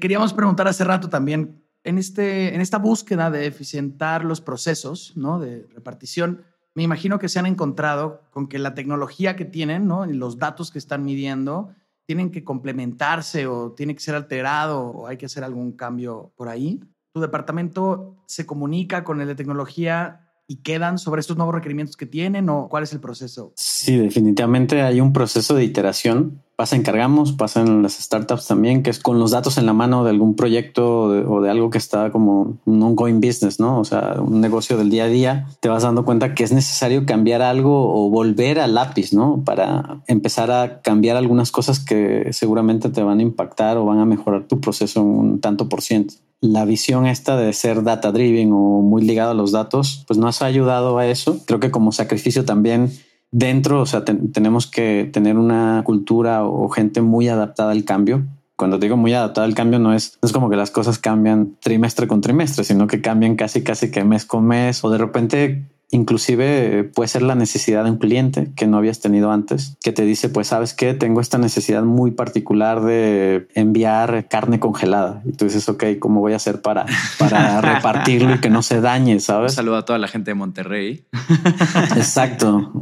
Queríamos 0.01 0.33
preguntar 0.33 0.69
hace 0.69 0.85
rato 0.85 1.09
también, 1.09 1.65
en, 1.85 1.99
este, 1.99 2.55
en 2.55 2.61
esta 2.61 2.79
búsqueda 2.79 3.31
de 3.31 3.47
eficientar 3.47 4.25
los 4.25 4.41
procesos 4.41 5.13
¿no? 5.17 5.39
de 5.39 5.67
repartición, 5.75 6.45
me 6.75 6.83
imagino 6.83 7.19
que 7.19 7.29
se 7.29 7.39
han 7.39 7.47
encontrado 7.47 8.23
con 8.31 8.49
que 8.49 8.59
la 8.59 8.75
tecnología 8.75 9.37
que 9.37 9.45
tienen 9.45 9.87
¿no? 9.87 10.07
los 10.07 10.39
datos 10.39 10.71
que 10.71 10.79
están 10.79 11.05
midiendo 11.05 11.73
tienen 12.07 12.31
que 12.31 12.45
complementarse 12.45 13.47
o 13.47 13.73
tiene 13.73 13.95
que 13.95 14.01
ser 14.01 14.15
alterado 14.15 14.81
o 14.81 15.07
hay 15.07 15.17
que 15.17 15.27
hacer 15.27 15.45
algún 15.45 15.73
cambio 15.73 16.33
por 16.37 16.49
ahí. 16.49 16.81
¿Tu 17.13 17.21
departamento 17.21 18.17
se 18.27 18.45
comunica 18.45 19.05
con 19.05 19.21
el 19.21 19.29
de 19.29 19.35
tecnología 19.35 20.24
y 20.47 20.57
quedan 20.57 20.99
sobre 20.99 21.21
estos 21.21 21.37
nuevos 21.37 21.55
requerimientos 21.55 21.97
que 21.97 22.07
tienen 22.07 22.49
o 22.49 22.69
cuál 22.69 22.83
es 22.83 22.93
el 22.93 23.01
proceso? 23.01 23.53
Sí, 23.57 23.97
definitivamente 23.97 24.83
hay 24.83 25.01
un 25.01 25.13
proceso 25.13 25.55
de 25.55 25.65
iteración. 25.65 26.43
Pasa 26.57 26.77
en 26.77 26.83
Cargamos, 26.83 27.33
pasa 27.33 27.63
en 27.63 27.83
las 27.83 27.95
startups 27.95 28.47
también, 28.47 28.85
que 28.85 28.91
es 28.91 29.01
con 29.01 29.19
los 29.19 29.33
datos 29.33 29.59
en 29.59 29.67
la 29.67 29.73
mano 29.73 30.05
de 30.05 30.11
algún 30.11 30.37
proyecto 30.37 31.07
o 31.07 31.41
de, 31.41 31.51
algo 31.51 31.71
que 31.71 31.79
está 31.79 32.13
como 32.13 32.59
un 32.65 32.83
ongoing 32.83 33.21
business, 33.21 33.59
¿no? 33.59 33.81
O 33.81 33.85
sea, 33.85 34.17
un 34.21 34.41
negocio 34.41 34.77
del 34.77 34.89
día 34.89 35.05
a 35.05 35.09
día. 35.09 35.47
Te 35.59 35.69
vas 35.69 35.83
dando 35.83 36.05
cuenta 36.05 36.35
que 36.35 36.45
es 36.45 36.53
necesario 36.53 37.07
cambiar 37.07 37.43
algo 37.43 37.93
o 37.93 38.09
volver 38.09 38.61
al 38.61 38.75
lápiz, 38.75 39.13
¿no? 39.13 39.43
Para 39.45 40.03
empezar 40.07 40.53
a 40.53 40.81
cambiar 40.81 41.17
algunas 41.17 41.51
cosas 41.51 41.81
que 41.81 42.29
seguramente 42.33 42.89
te 42.89 43.03
van 43.03 43.19
a 43.19 43.23
impactar 43.23 43.77
o 43.77 43.87
van 43.87 43.99
a 43.99 44.05
mejorar 44.05 44.45
tu 44.47 44.61
proceso 44.61 45.03
un 45.03 45.41
tanto 45.41 45.69
por 45.69 45.83
ciento 45.83 46.15
la 46.45 46.67
visión 46.67 47.07
esta 47.07 47.39
de 47.39 47.53
ser 47.55 47.83
data 47.83 48.13
driven 48.13 48.53
o 48.53 48.83
muy 48.83 49.03
ligado 49.03 49.31
a 49.31 49.35
los 49.35 49.51
datos, 49.51 50.05
pues 50.07 50.19
nos 50.19 50.43
ha 50.43 50.47
ayudado 50.47 50.99
a 50.99 51.07
eso. 51.07 51.41
Creo 51.47 51.59
que 51.59 51.71
como 51.71 51.91
sacrificio 51.91 52.45
también 52.45 52.93
dentro, 53.31 53.81
o 53.81 53.87
sea, 53.87 54.05
tenemos 54.05 54.67
que 54.67 55.09
tener 55.11 55.39
una 55.39 55.83
cultura 55.85 56.45
o 56.45 56.69
gente 56.69 57.01
muy 57.01 57.29
adaptada 57.29 57.73
al 57.73 57.85
cambio. 57.85 58.27
Cuando 58.57 58.79
digo 58.79 58.99
muy 58.99 59.15
adaptada 59.15 59.47
al 59.47 59.55
cambio, 59.55 59.79
no 59.79 59.95
es, 59.95 60.19
no 60.21 60.27
es 60.27 60.33
como 60.35 60.51
que 60.51 60.57
las 60.57 60.71
cosas 60.71 60.99
cambian 60.99 61.57
trimestre 61.61 62.07
con 62.07 62.21
trimestre, 62.21 62.63
sino 62.63 62.87
que 62.87 63.01
cambian 63.01 63.37
casi, 63.37 63.65
casi 63.65 63.91
que 63.91 64.05
mes 64.05 64.27
con 64.27 64.45
mes 64.45 64.85
o 64.85 64.91
de 64.91 64.99
repente 64.99 65.65
Inclusive 65.95 66.81
eh, 66.81 66.83
puede 66.83 67.07
ser 67.07 67.23
la 67.23 67.37
necesidad 67.37 67.85
de 67.85 67.93
un 67.93 67.99
cliente 67.99 68.51
que 68.57 68.67
no 68.67 68.79
habías 68.79 68.99
tenido 68.99 69.31
antes, 69.31 69.77
que 69.81 69.93
te 69.93 70.03
dice, 70.03 70.29
pues 70.29 70.49
sabes 70.49 70.75
que 70.75 70.93
tengo 70.93 71.21
esta 71.21 71.39
necesidad 71.39 71.85
muy 71.85 72.11
particular 72.11 72.83
de 72.83 73.47
enviar 73.55 74.27
carne 74.27 74.59
congelada. 74.59 75.23
Y 75.25 75.35
tú 75.35 75.45
dices, 75.45 75.69
ok, 75.69 75.85
¿cómo 76.01 76.19
voy 76.19 76.33
a 76.33 76.37
hacer 76.37 76.63
para, 76.63 76.85
para 77.17 77.61
repartirlo 77.75 78.35
y 78.35 78.41
que 78.41 78.51
no 78.51 78.63
se 78.63 78.81
dañe? 78.81 79.21
¿Sabes? 79.21 79.53
Un 79.53 79.57
saludo 79.57 79.77
a 79.77 79.85
toda 79.85 80.01
la 80.01 80.09
gente 80.09 80.33
de 80.33 80.35
Monterrey. 80.35 81.05
Exacto. 81.95 82.73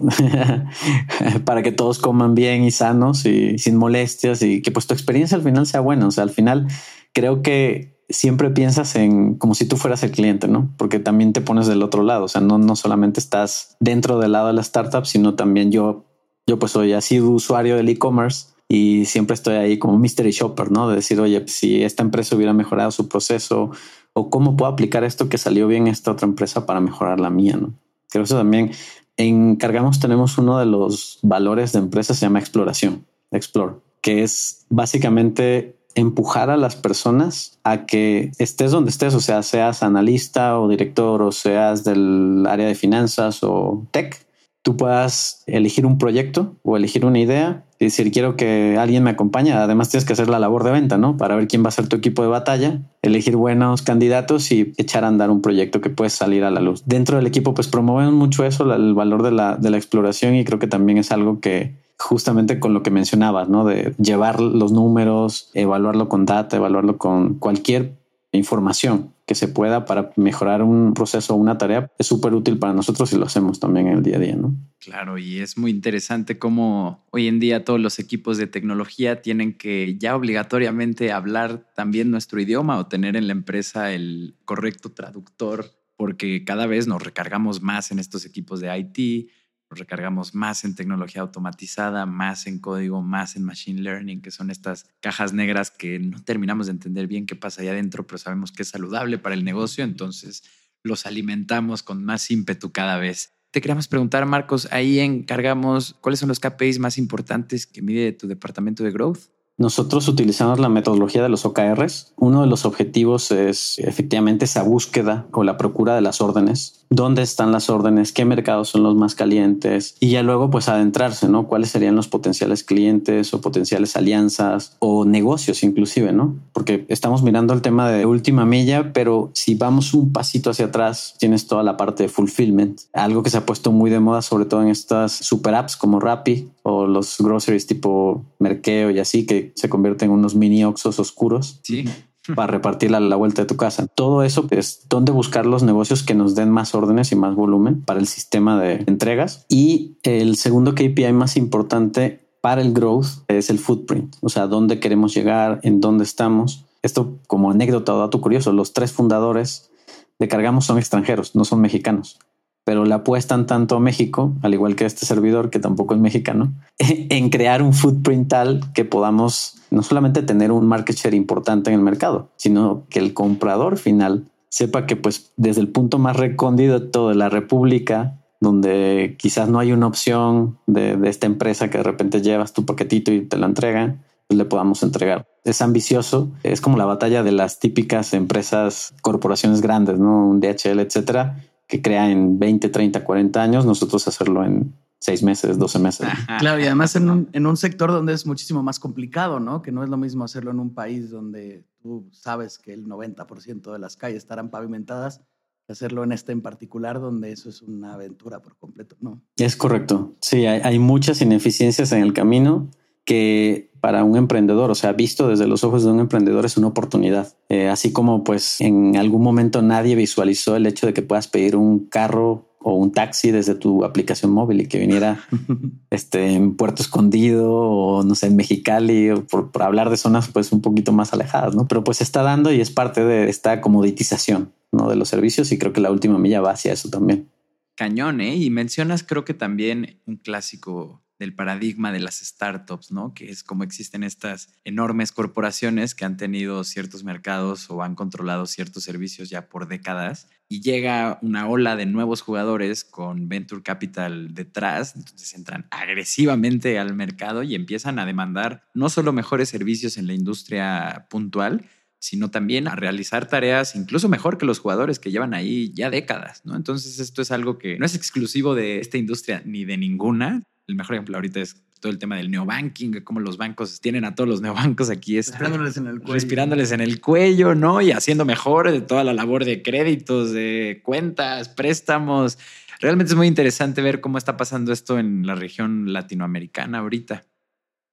para 1.45 1.63
que 1.63 1.73
todos 1.73 1.99
coman 1.99 2.35
bien 2.35 2.65
y 2.65 2.71
sanos 2.71 3.27
y 3.27 3.59
sin 3.59 3.77
molestias 3.77 4.41
y 4.41 4.63
que 4.63 4.71
pues 4.71 4.87
tu 4.87 4.95
experiencia 4.95 5.37
al 5.37 5.43
final 5.43 5.67
sea 5.67 5.81
buena. 5.81 6.07
O 6.07 6.11
sea, 6.11 6.25
al 6.25 6.31
final 6.31 6.67
creo 7.13 7.43
que 7.43 7.92
siempre 8.13 8.51
piensas 8.51 8.95
en 8.97 9.35
como 9.35 9.55
si 9.55 9.67
tú 9.67 9.77
fueras 9.77 10.03
el 10.03 10.11
cliente, 10.11 10.49
¿no? 10.49 10.71
Porque 10.77 10.99
también 10.99 11.33
te 11.33 11.41
pones 11.41 11.67
del 11.67 11.83
otro 11.83 12.03
lado, 12.03 12.25
o 12.25 12.29
sea, 12.29 12.41
no, 12.41 12.59
no 12.59 12.77
solamente 12.77 13.21
estás 13.21 13.77
dentro 13.81 14.19
del 14.19 14.33
lado 14.33 14.49
de 14.49 14.53
la 14.53 14.61
startup, 14.61 15.07
sino 15.07 15.35
también 15.35 15.73
yo, 15.73 16.05
yo 16.47 16.59
pues 16.59 16.73
soy 16.73 16.93
así 16.93 17.21
usuario 17.21 17.77
del 17.77 17.89
e-commerce 17.89 18.47
y 18.69 19.05
siempre 19.07 19.35
estoy 19.35 19.57
ahí 19.57 19.79
como 19.79 19.99
mystery 19.99 20.31
shopper, 20.31 20.71
¿no? 20.71 20.89
De 20.89 20.97
decir, 20.97 21.21
oye, 21.21 21.41
pues, 21.41 21.53
si 21.53 21.83
esta 21.83 22.03
empresa 22.03 22.37
hubiera 22.37 22.53
mejorado 22.53 22.91
su 22.91 23.09
proceso 23.09 23.71
o 24.13 24.31
cómo 24.31 24.57
puedo 24.57 24.71
aplicar 24.71 25.05
esto 25.05 25.29
que 25.29 25.39
salió 25.39 25.67
bien 25.67 25.87
esta 25.87 26.11
otra 26.11 26.27
empresa 26.27 26.67
para 26.67 26.81
mejorar 26.81 27.21
la 27.21 27.31
mía, 27.31 27.57
¿no? 27.57 27.75
Creo 28.09 28.25
eso 28.25 28.37
también 28.37 28.71
en 29.17 29.57
Cargamos 29.57 30.01
tenemos 30.01 30.39
uno 30.39 30.59
de 30.59 30.67
los 30.67 31.19
valores 31.23 31.73
de 31.73 31.81
empresa, 31.81 32.15
se 32.15 32.23
llama 32.27 32.39
exploración, 32.39 33.07
explore, 33.31 33.75
que 34.01 34.23
es 34.23 34.67
básicamente 34.71 35.77
empujar 35.95 36.51
a 36.51 36.57
las 36.57 36.77
personas 36.77 37.59
a 37.65 37.87
que 37.87 38.33
estés 38.39 38.71
donde 38.71 38.91
estés, 38.91 39.15
o 39.15 39.21
sea, 39.21 39.43
seas 39.43 39.83
analista 39.83 40.59
o 40.59 40.69
director 40.69 41.23
o 41.23 41.33
seas 41.33 41.85
del 41.85 42.47
área 42.47 42.67
de 42.67 42.75
finanzas 42.75 43.43
o 43.43 43.87
tech, 43.91 44.27
tú 44.63 44.77
puedas 44.77 45.43
elegir 45.47 45.87
un 45.87 45.99
proyecto 45.99 46.55
o 46.63 46.77
elegir 46.77 47.05
una 47.05 47.19
idea 47.19 47.65
y 47.79 47.87
decir, 47.87 48.13
quiero 48.13 48.37
que 48.37 48.77
alguien 48.79 49.03
me 49.03 49.11
acompañe. 49.11 49.53
Además, 49.53 49.89
tienes 49.91 50.05
que 50.05 50.13
hacer 50.13 50.29
la 50.29 50.39
labor 50.39 50.63
de 50.63 50.71
venta, 50.71 50.99
¿no? 50.99 51.17
Para 51.17 51.35
ver 51.35 51.49
quién 51.49 51.65
va 51.65 51.69
a 51.69 51.73
ser 51.73 51.89
tu 51.89 51.97
equipo 51.97 52.23
de 52.23 52.29
batalla, 52.29 52.81
elegir 53.03 53.37
buenos 53.37 53.83
candidatos 53.83 54.53
y 54.53 54.73
echar 54.77 55.05
a 55.05 55.09
andar 55.09 55.31
un 55.31 55.43
proyecto 55.43 55.81
que 55.81 55.91
puede 55.91 56.11
salir 56.11 56.45
a 56.45 56.53
la 56.53 56.61
luz. 56.61 56.85
Dentro 56.87 57.17
del 57.17 57.27
equipo, 57.27 57.55
pues 57.55 57.67
promueven 57.67 58.15
mucho 58.15 58.45
eso, 58.45 58.73
el 58.73 58.95
valor 58.95 59.25
de 59.25 59.33
la, 59.33 59.57
de 59.57 59.71
la 59.71 59.79
exploración 59.79 60.37
y 60.37 60.45
creo 60.45 60.61
que 60.61 60.69
también 60.69 60.99
es 60.99 61.11
algo 61.11 61.41
que 61.41 61.82
justamente 62.03 62.61
con 62.61 62.75
lo 62.75 62.83
que 62.83 62.91
mencionabas, 62.91 63.49
¿no? 63.49 63.65
De 63.65 63.95
llevar 63.99 64.41
los 64.41 64.73
números, 64.73 65.51
evaluarlo 65.55 66.09
con 66.09 66.27
data, 66.27 66.57
evaluarlo 66.57 66.99
con 66.99 67.39
cualquier 67.39 68.03
información 68.33 69.15
que 69.27 69.35
se 69.35 69.47
pueda 69.47 69.85
para 69.85 70.11
mejorar 70.17 70.63
un 70.63 70.95
proceso 70.95 71.35
o 71.35 71.37
una 71.37 71.59
tarea 71.59 71.91
es 71.99 72.07
súper 72.07 72.35
útil 72.35 72.59
para 72.59 72.73
nosotros 72.73 73.13
y 73.13 73.17
lo 73.17 73.27
hacemos 73.27 73.61
también 73.61 73.87
en 73.87 73.99
el 73.99 74.03
día 74.03 74.17
a 74.17 74.21
día, 74.21 74.37
¿no? 74.37 74.55
Claro, 74.79 75.19
y 75.19 75.39
es 75.39 75.57
muy 75.57 75.71
interesante 75.71 76.39
cómo 76.39 77.07
hoy 77.11 77.29
en 77.29 77.39
día 77.39 77.65
todos 77.65 77.79
los 77.79 77.99
equipos 77.99 78.39
de 78.39 78.47
tecnología 78.47 79.23
tienen 79.23 79.57
que 79.57 79.97
ya 79.99 80.17
obligatoriamente 80.17 81.13
hablar 81.13 81.71
también 81.77 82.11
nuestro 82.11 82.41
idioma 82.41 82.79
o 82.79 82.87
tener 82.87 83.17
en 83.17 83.27
la 83.27 83.33
empresa 83.33 83.93
el 83.93 84.35
correcto 84.45 84.91
traductor, 84.91 85.67
porque 85.97 86.45
cada 86.45 86.67
vez 86.67 86.89
nos 86.89 87.03
recargamos 87.03 87.63
más 87.63 87.93
en 87.93 87.99
estos 87.99 88.25
equipos 88.25 88.61
de 88.61 88.77
IT, 88.77 89.31
recargamos 89.79 90.35
más 90.35 90.65
en 90.65 90.75
tecnología 90.75 91.23
automatizada, 91.23 92.07
más 92.07 92.47
en 92.47 92.59
código, 92.59 93.03
más 93.03 93.37
en 93.37 93.45
machine 93.45 93.81
learning, 93.81 94.23
que 94.23 94.31
son 94.31 94.51
estas 94.51 94.87
cajas 95.01 95.33
negras 95.33 95.71
que 95.71 95.99
no 95.99 96.23
terminamos 96.23 96.67
de 96.67 96.73
entender 96.73 97.07
bien 97.07 97.27
qué 97.27 97.37
pasa 97.37 97.63
ahí 97.63 97.69
adentro, 97.69 98.07
pero 98.07 98.19
sabemos 98.19 98.53
que 98.53 98.63
es 98.63 98.69
saludable 98.69 99.19
para 99.19 99.35
el 99.35 99.45
negocio, 99.45 99.85
entonces 99.85 100.43
los 100.83 101.07
alimentamos 101.07 101.83
con 101.83 102.05
más 102.05 102.31
ímpetu 102.31 102.73
cada 102.73 102.99
vez. 102.99 103.33
Te 103.51 103.61
queríamos 103.61 103.87
preguntar, 103.87 104.25
Marcos, 104.25 104.67
ahí 104.71 104.99
encargamos, 104.99 105.95
¿cuáles 106.01 106.21
son 106.21 106.29
los 106.31 106.41
KPIs 106.41 106.79
más 106.79 106.97
importantes 106.97 107.67
que 107.67 107.83
mide 107.83 108.13
tu 108.13 108.27
departamento 108.27 108.83
de 108.83 108.91
growth? 108.91 109.21
Nosotros 109.63 110.09
utilizamos 110.09 110.59
la 110.59 110.69
metodología 110.69 111.23
de 111.23 111.29
los 111.29 111.47
OKRs. 111.47 112.15
Uno 112.17 112.41
de 112.41 112.49
los 112.49 112.65
objetivos 112.65 113.31
es 113.31 113.79
efectivamente 113.79 114.47
esa 114.47 114.65
búsqueda 114.65 115.29
o 115.31 115.45
la 115.45 115.57
procura 115.57 115.95
de 115.95 116.01
las 116.01 116.21
órdenes. 116.21 116.85
¿Dónde 116.91 117.23
están 117.23 117.53
las 117.53 117.71
órdenes? 117.71 118.13
¿Qué 118.13 118.25
mercados 118.25 118.71
son 118.71 118.83
los 118.83 118.97
más 118.97 119.15
calientes? 119.15 119.95
Y 120.01 120.11
ya 120.11 120.25
luego 120.25 120.51
pues 120.51 120.69
adentrarse, 120.69 121.29
¿no? 121.29 121.47
¿Cuáles 121.47 121.71
serían 121.71 121.95
los 121.95 122.09
potenciales 122.09 122.65
clientes 122.65 123.33
o 123.35 123.41
potenciales 123.41 123.95
alianzas 123.95 124.77
o 124.81 125.05
negocios 125.05 125.63
inclusive, 125.63 126.13
¿no? 126.13 126.35
Porque 126.53 126.85
estamos 126.89 127.23
mirando 127.23 127.55
el 127.55 127.63
tema 127.63 127.89
de 127.89 128.05
última 128.05 128.45
milla, 128.45 128.93
pero 128.93 129.31
si 129.33 129.55
vamos 129.55 129.95
un 129.95 130.13
pasito 130.13 130.51
hacia 130.51 130.67
atrás, 130.67 131.15
tienes 131.21 131.47
toda 131.47 131.63
la 131.63 131.77
parte 131.77 132.03
de 132.03 132.09
fulfillment, 132.09 132.81
algo 132.93 133.23
que 133.23 133.31
se 133.31 133.39
ha 133.39 133.47
puesto 133.47 133.71
muy 133.71 133.91
de 133.91 134.01
moda 134.01 134.23
sobre 134.23 134.45
todo 134.45 134.63
en 134.63 134.71
estas 134.71 135.13
super 135.13 135.55
apps 135.55 135.77
como 135.77 136.01
Rappi 136.01 136.51
o 136.63 136.87
los 136.87 137.17
groceries 137.19 137.67
tipo 137.67 138.25
Merkeo 138.39 138.91
y 138.91 138.99
así 138.99 139.27
que 139.27 139.53
se 139.55 139.69
convierten 139.69 140.11
en 140.11 140.15
unos 140.15 140.35
mini 140.35 140.65
oxos 140.65 140.99
oscuros. 140.99 141.61
Sí. 141.63 141.85
Para 142.37 142.53
repartir 142.53 142.95
a 142.95 143.01
la 143.01 143.17
vuelta 143.17 143.43
de 143.43 143.49
tu 143.49 143.57
casa. 143.57 143.89
Todo 143.89 144.23
eso 144.23 144.47
es 144.51 144.87
donde 144.89 145.11
buscar 145.11 145.45
los 145.45 145.65
negocios 145.65 146.05
que 146.05 146.15
nos 146.15 146.37
den 146.37 146.51
más 146.51 146.73
órdenes 146.73 147.11
y 147.11 147.17
más 147.17 147.35
volumen 147.35 147.83
para 147.83 147.99
el 147.99 148.07
sistema 148.07 148.63
de 148.63 148.85
entregas. 148.87 149.45
Y 149.49 149.97
el 150.05 150.37
segundo 150.37 150.77
KPI 150.77 151.13
más 151.15 151.37
importante 151.37 152.21
para 152.41 152.63
el 152.63 152.73
growth 152.75 153.25
es 153.27 153.51
el 153.51 153.59
footprint, 153.59 154.15
o 154.21 154.29
sea, 154.29 154.47
dónde 154.47 154.79
queremos 154.79 155.13
llegar, 155.13 155.59
en 155.65 155.81
dónde 155.81 156.05
estamos. 156.05 156.65
Esto 156.83 157.19
como 157.27 157.51
anécdota 157.51 157.93
o 157.93 157.99
dato 157.99 158.21
curioso, 158.21 158.53
los 158.53 158.73
tres 158.73 158.93
fundadores 158.93 159.73
de 160.21 160.29
Cargamos 160.29 160.65
son 160.65 160.79
extranjeros, 160.79 161.35
no 161.35 161.45
son 161.45 161.61
mexicanos 161.61 162.21
pero 162.65 162.85
le 162.85 162.95
apuestan 162.95 163.47
tanto 163.47 163.77
a 163.77 163.81
México, 163.81 164.35
al 164.43 164.55
igual 164.55 164.77
que 164.77 164.85
este 164.85 165.07
servidor, 165.07 165.51
que 165.51 165.59
tampoco 165.59 165.95
es 165.95 166.01
mexicano, 166.01 166.53
en 166.79 167.31
crear 167.31 167.63
un 167.63 167.73
footprint 167.73 168.29
tal 168.29 168.73
que 168.73 168.85
podamos 168.85 169.57
no 169.71 169.83
solamente 169.83 170.23
tener 170.23 170.53
un 170.53 170.67
market 170.67 170.97
share 170.97 171.15
importante 171.15 171.71
en 171.71 171.77
el 171.77 171.83
mercado, 171.83 172.31
sino 172.37 172.85
que 172.89 172.99
el 172.99 173.15
comprador 173.15 173.79
final 173.79 174.31
sepa 174.49 174.87
que 174.87 174.97
pues 174.97 175.33
desde 175.37 175.63
el 175.63 175.69
punto 175.69 175.99
más 175.99 176.17
recóndito 176.17 177.09
de 177.09 177.15
la 177.15 177.31
República, 177.31 178.19
donde 178.41 179.17
quizás 179.19 179.49
no 179.49 179.59
hay 179.59 179.73
una 179.73 179.87
opción 179.87 180.59
de, 180.67 180.97
de 180.97 181.09
esta 181.09 181.27
empresa 181.27 181.71
que 181.71 181.79
de 181.79 181.85
repente 181.85 182.21
llevas 182.21 182.53
tu 182.53 182.67
paquetito 182.67 183.13
y 183.13 183.23
te 183.23 183.39
lo 183.39 183.47
entregan, 183.47 184.03
pues 184.29 184.37
le 184.37 184.45
podamos 184.45 184.83
entregar. 184.83 185.27
Es 185.45 185.63
ambicioso, 185.63 186.31
es 186.43 186.61
como 186.61 186.77
la 186.77 186.85
batalla 186.85 187.23
de 187.23 187.33
las 187.33 187.61
típicas 187.61 188.13
empresas, 188.15 188.95
corporaciones 189.01 189.63
grandes, 189.63 189.99
¿no? 189.99 190.29
Un 190.29 190.41
DHL, 190.41 190.81
etcétera, 190.81 191.37
que 191.73 191.81
crea 191.81 192.11
en 192.11 192.39
20, 192.39 192.69
30, 192.69 193.03
40 193.03 193.43
años, 193.43 193.65
nosotros 193.65 194.07
hacerlo 194.07 194.45
en 194.45 194.75
seis 194.99 195.23
meses, 195.23 195.59
12 195.59 195.79
meses. 195.79 196.07
Claro, 196.39 196.61
y 196.61 196.67
además 196.67 196.95
en 196.97 197.09
un, 197.09 197.31
en 197.33 197.47
un 197.47 197.57
sector 197.57 197.91
donde 197.91 198.13
es 198.13 198.27
muchísimo 198.27 198.63
más 198.63 198.79
complicado, 198.79 199.41
¿no? 199.41 199.63
Que 199.63 199.73
no 199.73 199.83
es 199.83 199.89
lo 199.89 199.97
mismo 199.97 200.23
hacerlo 200.23 200.51
en 200.51 200.61
un 200.61 200.75
país 200.75 201.09
donde 201.09 201.65
tú 201.81 202.11
sabes 202.13 202.59
que 202.59 202.75
el 202.75 202.85
90% 202.85 203.73
de 203.73 203.79
las 203.79 203.97
calles 203.97 204.19
estarán 204.19 204.51
pavimentadas 204.51 205.23
que 205.67 205.73
hacerlo 205.73 206.05
en 206.05 206.13
este 206.13 206.33
en 206.33 206.43
particular 206.43 207.01
donde 207.01 207.33
eso 207.33 207.49
es 207.49 207.63
una 207.63 207.95
aventura 207.95 208.43
por 208.43 208.59
completo, 208.59 208.97
¿no? 209.01 209.23
Es 209.37 209.57
correcto. 209.57 210.15
Sí, 210.21 210.45
hay, 210.45 210.61
hay 210.63 210.79
muchas 210.79 211.23
ineficiencias 211.23 211.91
en 211.93 212.03
el 212.03 212.13
camino 212.13 212.69
que 213.05 213.71
para 213.81 214.05
un 214.05 214.17
emprendedor, 214.17 214.71
o 214.71 214.77
sea, 214.77 214.93
visto 214.93 215.29
desde 215.29 215.49
los 215.49 215.65
ojos 215.65 215.83
de 215.83 215.91
un 215.91 215.99
emprendedor 215.99 216.45
es 216.45 216.57
una 216.57 216.69
oportunidad. 216.69 217.35
Eh, 217.49 217.69
así 217.69 217.93
como 217.93 218.23
pues 218.23 218.61
en 218.61 218.97
algún 218.97 219.23
momento 219.23 219.61
nadie 219.61 219.97
visualizó 219.97 220.55
el 220.55 220.67
hecho 220.67 220.87
de 220.87 220.95
que 220.95 221.03
puedas 221.03 221.27
pedir 221.27 221.57
un 221.57 221.87
carro 221.89 222.53
o 222.61 222.75
un 222.75 222.93
taxi 222.93 223.33
desde 223.33 223.57
tu 223.57 223.85
aplicación 223.85 224.31
móvil 224.31 224.61
y 224.61 224.67
que 224.67 224.79
viniera 224.79 225.25
este, 225.91 226.35
en 226.35 226.55
Puerto 226.55 226.83
Escondido 226.83 227.53
o 227.53 228.05
no 228.05 228.15
sé, 228.15 228.29
en 228.29 228.37
Mexicali, 228.37 229.11
o 229.11 229.27
por, 229.27 229.51
por, 229.51 229.63
hablar 229.63 229.91
de 229.91 229.97
zonas 229.97 230.29
pues 230.29 230.53
un 230.53 230.61
poquito 230.61 230.93
más 230.93 231.13
alejadas, 231.13 231.57
¿no? 231.57 231.67
Pero 231.67 231.83
pues 231.83 232.01
está 232.01 232.23
dando 232.23 232.53
y 232.53 232.61
es 232.61 232.71
parte 232.71 233.05
de 233.05 233.29
esta 233.29 233.61
comoditización, 233.61 234.53
¿no? 234.71 234.89
De 234.89 234.95
los 234.95 235.09
servicios 235.09 235.51
y 235.51 235.59
creo 235.59 235.73
que 235.73 235.81
la 235.81 235.91
última 235.91 236.19
milla 236.19 236.41
va 236.41 236.53
hacia 236.53 236.73
eso 236.73 236.89
también. 236.89 237.29
Cañón, 237.75 238.21
¿eh? 238.21 238.37
Y 238.37 238.51
mencionas 238.51 239.03
creo 239.03 239.25
que 239.25 239.35
también 239.35 240.01
un 240.07 240.17
clásico 240.17 241.02
del 241.23 241.35
paradigma 241.35 241.93
de 241.93 242.01
las 242.01 242.19
startups, 242.19 242.91
¿no? 242.91 243.15
Que 243.15 243.31
es 243.31 243.45
como 243.45 243.63
existen 243.63 244.03
estas 244.03 244.49
enormes 244.65 245.13
corporaciones 245.13 245.95
que 245.95 246.05
han 246.05 246.17
tenido 246.17 246.65
ciertos 246.65 247.05
mercados 247.05 247.71
o 247.71 247.85
han 247.85 247.95
controlado 247.95 248.47
ciertos 248.47 248.83
servicios 248.83 249.31
ya 249.31 249.49
por 249.49 249.69
décadas 249.69 250.29
y 250.49 250.63
llega 250.63 251.21
una 251.23 251.47
ola 251.47 251.77
de 251.77 251.87
nuevos 251.87 252.23
jugadores 252.23 252.83
con 252.83 253.29
venture 253.29 253.63
capital 253.63 254.35
detrás, 254.35 254.97
entonces 254.97 255.33
entran 255.35 255.69
agresivamente 255.71 256.77
al 256.81 256.93
mercado 256.97 257.45
y 257.45 257.55
empiezan 257.55 258.01
a 258.01 258.05
demandar 258.05 258.65
no 258.75 258.89
solo 258.89 259.13
mejores 259.13 259.49
servicios 259.49 259.99
en 259.99 260.09
la 260.09 260.15
industria 260.15 261.07
puntual, 261.09 261.69
sino 262.01 262.33
también 262.33 262.67
a 262.67 262.75
realizar 262.75 263.29
tareas 263.29 263.77
incluso 263.77 264.09
mejor 264.09 264.37
que 264.37 264.45
los 264.45 264.59
jugadores 264.59 264.99
que 264.99 265.13
llevan 265.13 265.35
ahí 265.35 265.73
ya 265.73 265.89
décadas, 265.89 266.45
¿no? 266.45 266.57
Entonces 266.57 266.99
esto 266.99 267.23
es 267.23 267.31
algo 267.31 267.59
que 267.59 267.79
no 267.79 267.87
es 267.87 267.95
exclusivo 267.95 268.57
de 268.57 268.81
esta 268.81 268.99
industria 268.99 269.41
ni 269.47 269.65
de 269.65 269.79
ninguna, 269.79 270.43
el 270.67 270.75
mejor 270.75 270.97
ejemplo 270.97 271.17
ahorita 271.17 271.41
es 271.41 271.57
todo 271.83 271.91
el 271.91 271.99
tema 271.99 272.17
del 272.17 272.31
neobanking, 272.31 273.03
cómo 273.03 273.19
los 273.19 273.37
bancos 273.37 273.81
tienen 273.81 274.05
a 274.05 274.15
todos 274.15 274.31
los 274.31 274.41
neobancos 274.41 274.89
aquí. 274.89 275.17
respirándoles 275.17 275.77
en 275.77 275.89
el 275.89 275.99
cuello. 275.99 276.15
Respirándoles 276.15 276.73
en 276.73 276.81
el 276.81 277.01
cuello, 277.01 277.55
¿no? 277.57 277.81
Y 277.81 277.91
haciendo 277.91 278.25
mejor 278.25 278.71
de 278.71 278.81
toda 278.81 279.03
la 279.03 279.13
labor 279.13 279.45
de 279.45 279.63
créditos, 279.63 280.33
de 280.33 280.81
cuentas, 280.85 281.49
préstamos. 281.49 282.39
Realmente 282.81 283.13
es 283.13 283.17
muy 283.17 283.27
interesante 283.27 283.83
ver 283.83 284.01
cómo 284.01 284.17
está 284.17 284.37
pasando 284.37 284.73
esto 284.73 284.99
en 284.99 285.27
la 285.27 285.35
región 285.35 285.93
latinoamericana 285.93 286.79
ahorita. 286.79 287.25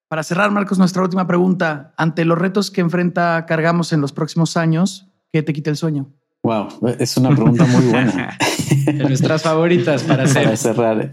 Para 0.08 0.23
cerrar, 0.23 0.51
Marcos, 0.51 0.77
nuestra 0.77 1.01
última 1.01 1.25
pregunta. 1.27 1.93
Ante 1.97 2.25
los 2.25 2.38
retos 2.38 2.71
que 2.71 2.82
enfrenta 2.82 3.45
Cargamos 3.47 3.91
en 3.91 4.01
los 4.01 4.12
próximos 4.13 4.55
años, 4.55 5.08
¿qué 5.32 5.41
te 5.41 5.51
quita 5.51 5.71
el 5.71 5.77
sueño? 5.77 6.12
Wow, 6.43 6.95
es 6.99 7.17
una 7.17 7.32
pregunta 7.32 7.65
muy 7.65 7.86
buena. 7.88 8.38
de 8.86 8.93
nuestras 8.93 9.41
favoritas 9.41 10.03
para, 10.03 10.23
hacer. 10.23 10.43
para 10.45 10.55
cerrar. 10.55 11.12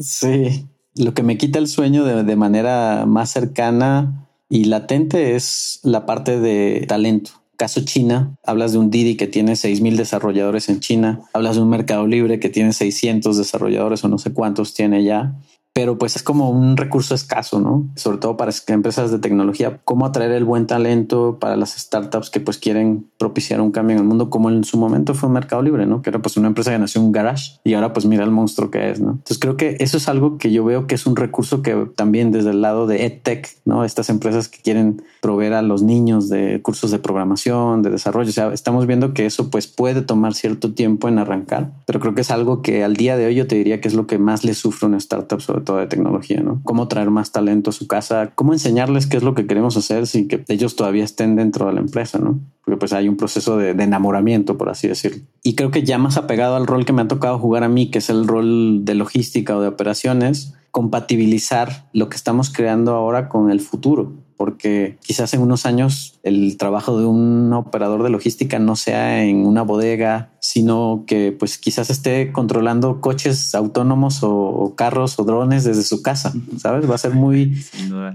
Sí, 0.00 0.66
lo 0.94 1.14
que 1.14 1.22
me 1.22 1.38
quita 1.38 1.58
el 1.58 1.68
sueño 1.68 2.04
de, 2.04 2.36
manera 2.36 3.04
más 3.06 3.30
cercana 3.30 4.28
y 4.48 4.64
latente 4.64 5.34
es 5.34 5.80
la 5.82 6.06
parte 6.06 6.38
de 6.38 6.84
talento. 6.86 7.30
caso 7.56 7.82
China, 7.84 8.36
hablas 8.44 8.72
de 8.72 8.78
un 8.78 8.90
Didi 8.90 9.16
que 9.16 9.26
tiene 9.26 9.52
6.000 9.52 9.96
desarrolladores 9.96 10.68
en 10.68 10.80
China, 10.80 11.20
hablas 11.32 11.56
de 11.56 11.62
un 11.62 11.70
Mercado 11.70 12.06
Libre 12.06 12.40
que 12.40 12.48
tiene 12.48 12.72
600 12.72 13.36
desarrolladores 13.38 14.04
o 14.04 14.08
no 14.08 14.18
sé 14.18 14.32
cuántos 14.32 14.74
tiene 14.74 15.04
ya 15.04 15.34
pero 15.74 15.96
pues 15.96 16.16
es 16.16 16.22
como 16.22 16.50
un 16.50 16.76
recurso 16.76 17.14
escaso, 17.14 17.60
¿no? 17.60 17.88
Sobre 17.96 18.18
todo 18.18 18.36
para 18.36 18.52
empresas 18.68 19.10
de 19.10 19.18
tecnología, 19.18 19.80
cómo 19.84 20.04
atraer 20.04 20.32
el 20.32 20.44
buen 20.44 20.66
talento 20.66 21.38
para 21.40 21.56
las 21.56 21.72
startups 21.76 22.28
que 22.30 22.40
pues 22.40 22.58
quieren 22.58 23.06
propiciar 23.18 23.60
un 23.60 23.70
cambio 23.70 23.96
en 23.96 24.02
el 24.02 24.08
mundo, 24.08 24.28
como 24.28 24.50
en 24.50 24.64
su 24.64 24.76
momento 24.76 25.14
fue 25.14 25.30
Mercado 25.30 25.62
Libre, 25.62 25.86
¿no? 25.86 26.02
Que 26.02 26.10
era 26.10 26.20
pues 26.20 26.36
una 26.36 26.48
empresa 26.48 26.72
que 26.72 26.78
nació 26.78 27.00
en 27.00 27.06
un 27.06 27.12
garage 27.12 27.52
y 27.64 27.72
ahora 27.74 27.92
pues 27.92 28.04
mira 28.04 28.24
el 28.24 28.30
monstruo 28.30 28.70
que 28.70 28.90
es, 28.90 29.00
¿no? 29.00 29.12
Entonces 29.12 29.38
creo 29.38 29.56
que 29.56 29.76
eso 29.80 29.96
es 29.96 30.08
algo 30.08 30.36
que 30.36 30.52
yo 30.52 30.64
veo 30.64 30.86
que 30.86 30.94
es 30.94 31.06
un 31.06 31.16
recurso 31.16 31.62
que 31.62 31.88
también 31.96 32.32
desde 32.32 32.50
el 32.50 32.60
lado 32.60 32.86
de 32.86 33.06
EdTech, 33.06 33.48
¿no? 33.64 33.84
Estas 33.84 34.10
empresas 34.10 34.48
que 34.48 34.58
quieren 34.60 35.02
proveer 35.22 35.54
a 35.54 35.62
los 35.62 35.82
niños 35.82 36.28
de 36.28 36.60
cursos 36.60 36.90
de 36.90 36.98
programación, 36.98 37.80
de 37.80 37.90
desarrollo, 37.90 38.28
o 38.28 38.32
sea, 38.32 38.52
estamos 38.52 38.86
viendo 38.86 39.14
que 39.14 39.24
eso 39.24 39.50
pues 39.50 39.68
puede 39.68 40.02
tomar 40.02 40.34
cierto 40.34 40.74
tiempo 40.74 41.08
en 41.08 41.18
arrancar, 41.18 41.70
pero 41.86 41.98
creo 42.00 42.14
que 42.14 42.20
es 42.20 42.30
algo 42.30 42.60
que 42.60 42.84
al 42.84 42.94
día 42.94 43.16
de 43.16 43.26
hoy 43.26 43.34
yo 43.36 43.46
te 43.46 43.54
diría 43.54 43.80
que 43.80 43.88
es 43.88 43.94
lo 43.94 44.06
que 44.06 44.18
más 44.18 44.44
le 44.44 44.52
sufre 44.54 44.86
una 44.86 44.98
startup 44.98 45.40
sobre 45.40 45.61
de 45.62 45.86
tecnología, 45.86 46.40
¿no? 46.40 46.60
Cómo 46.64 46.88
traer 46.88 47.10
más 47.10 47.32
talento 47.32 47.70
a 47.70 47.72
su 47.72 47.86
casa, 47.86 48.32
cómo 48.34 48.52
enseñarles 48.52 49.06
qué 49.06 49.16
es 49.16 49.22
lo 49.22 49.34
que 49.34 49.46
queremos 49.46 49.76
hacer 49.76 50.06
sin 50.06 50.28
que 50.28 50.44
ellos 50.48 50.76
todavía 50.76 51.04
estén 51.04 51.36
dentro 51.36 51.66
de 51.66 51.74
la 51.74 51.80
empresa, 51.80 52.18
¿no? 52.18 52.40
Porque 52.64 52.78
pues 52.78 52.92
hay 52.92 53.08
un 53.08 53.16
proceso 53.16 53.56
de, 53.56 53.74
de 53.74 53.84
enamoramiento, 53.84 54.58
por 54.58 54.68
así 54.68 54.88
decirlo. 54.88 55.22
Y 55.42 55.54
creo 55.54 55.70
que 55.70 55.82
ya 55.82 55.98
más 55.98 56.16
apegado 56.16 56.56
al 56.56 56.66
rol 56.66 56.84
que 56.84 56.92
me 56.92 57.02
ha 57.02 57.08
tocado 57.08 57.38
jugar 57.38 57.64
a 57.64 57.68
mí, 57.68 57.90
que 57.90 57.98
es 57.98 58.10
el 58.10 58.26
rol 58.26 58.84
de 58.84 58.94
logística 58.94 59.56
o 59.56 59.60
de 59.60 59.68
operaciones, 59.68 60.54
compatibilizar 60.70 61.88
lo 61.92 62.08
que 62.08 62.16
estamos 62.16 62.50
creando 62.50 62.94
ahora 62.94 63.28
con 63.28 63.50
el 63.50 63.60
futuro 63.60 64.12
porque 64.42 64.98
quizás 65.04 65.32
en 65.34 65.40
unos 65.40 65.66
años 65.66 66.18
el 66.24 66.56
trabajo 66.56 66.98
de 66.98 67.06
un 67.06 67.52
operador 67.52 68.02
de 68.02 68.10
logística 68.10 68.58
no 68.58 68.74
sea 68.74 69.22
en 69.22 69.46
una 69.46 69.62
bodega, 69.62 70.32
sino 70.40 71.04
que 71.06 71.30
pues 71.30 71.58
quizás 71.58 71.90
esté 71.90 72.32
controlando 72.32 73.00
coches 73.00 73.54
autónomos 73.54 74.18
o, 74.22 74.74
carros 74.76 75.16
o 75.20 75.22
drones 75.22 75.62
desde 75.62 75.84
su 75.84 76.02
casa, 76.02 76.32
¿sabes? 76.58 76.90
Va 76.90 76.96
a 76.96 76.98
ser 76.98 77.14
muy, 77.14 77.64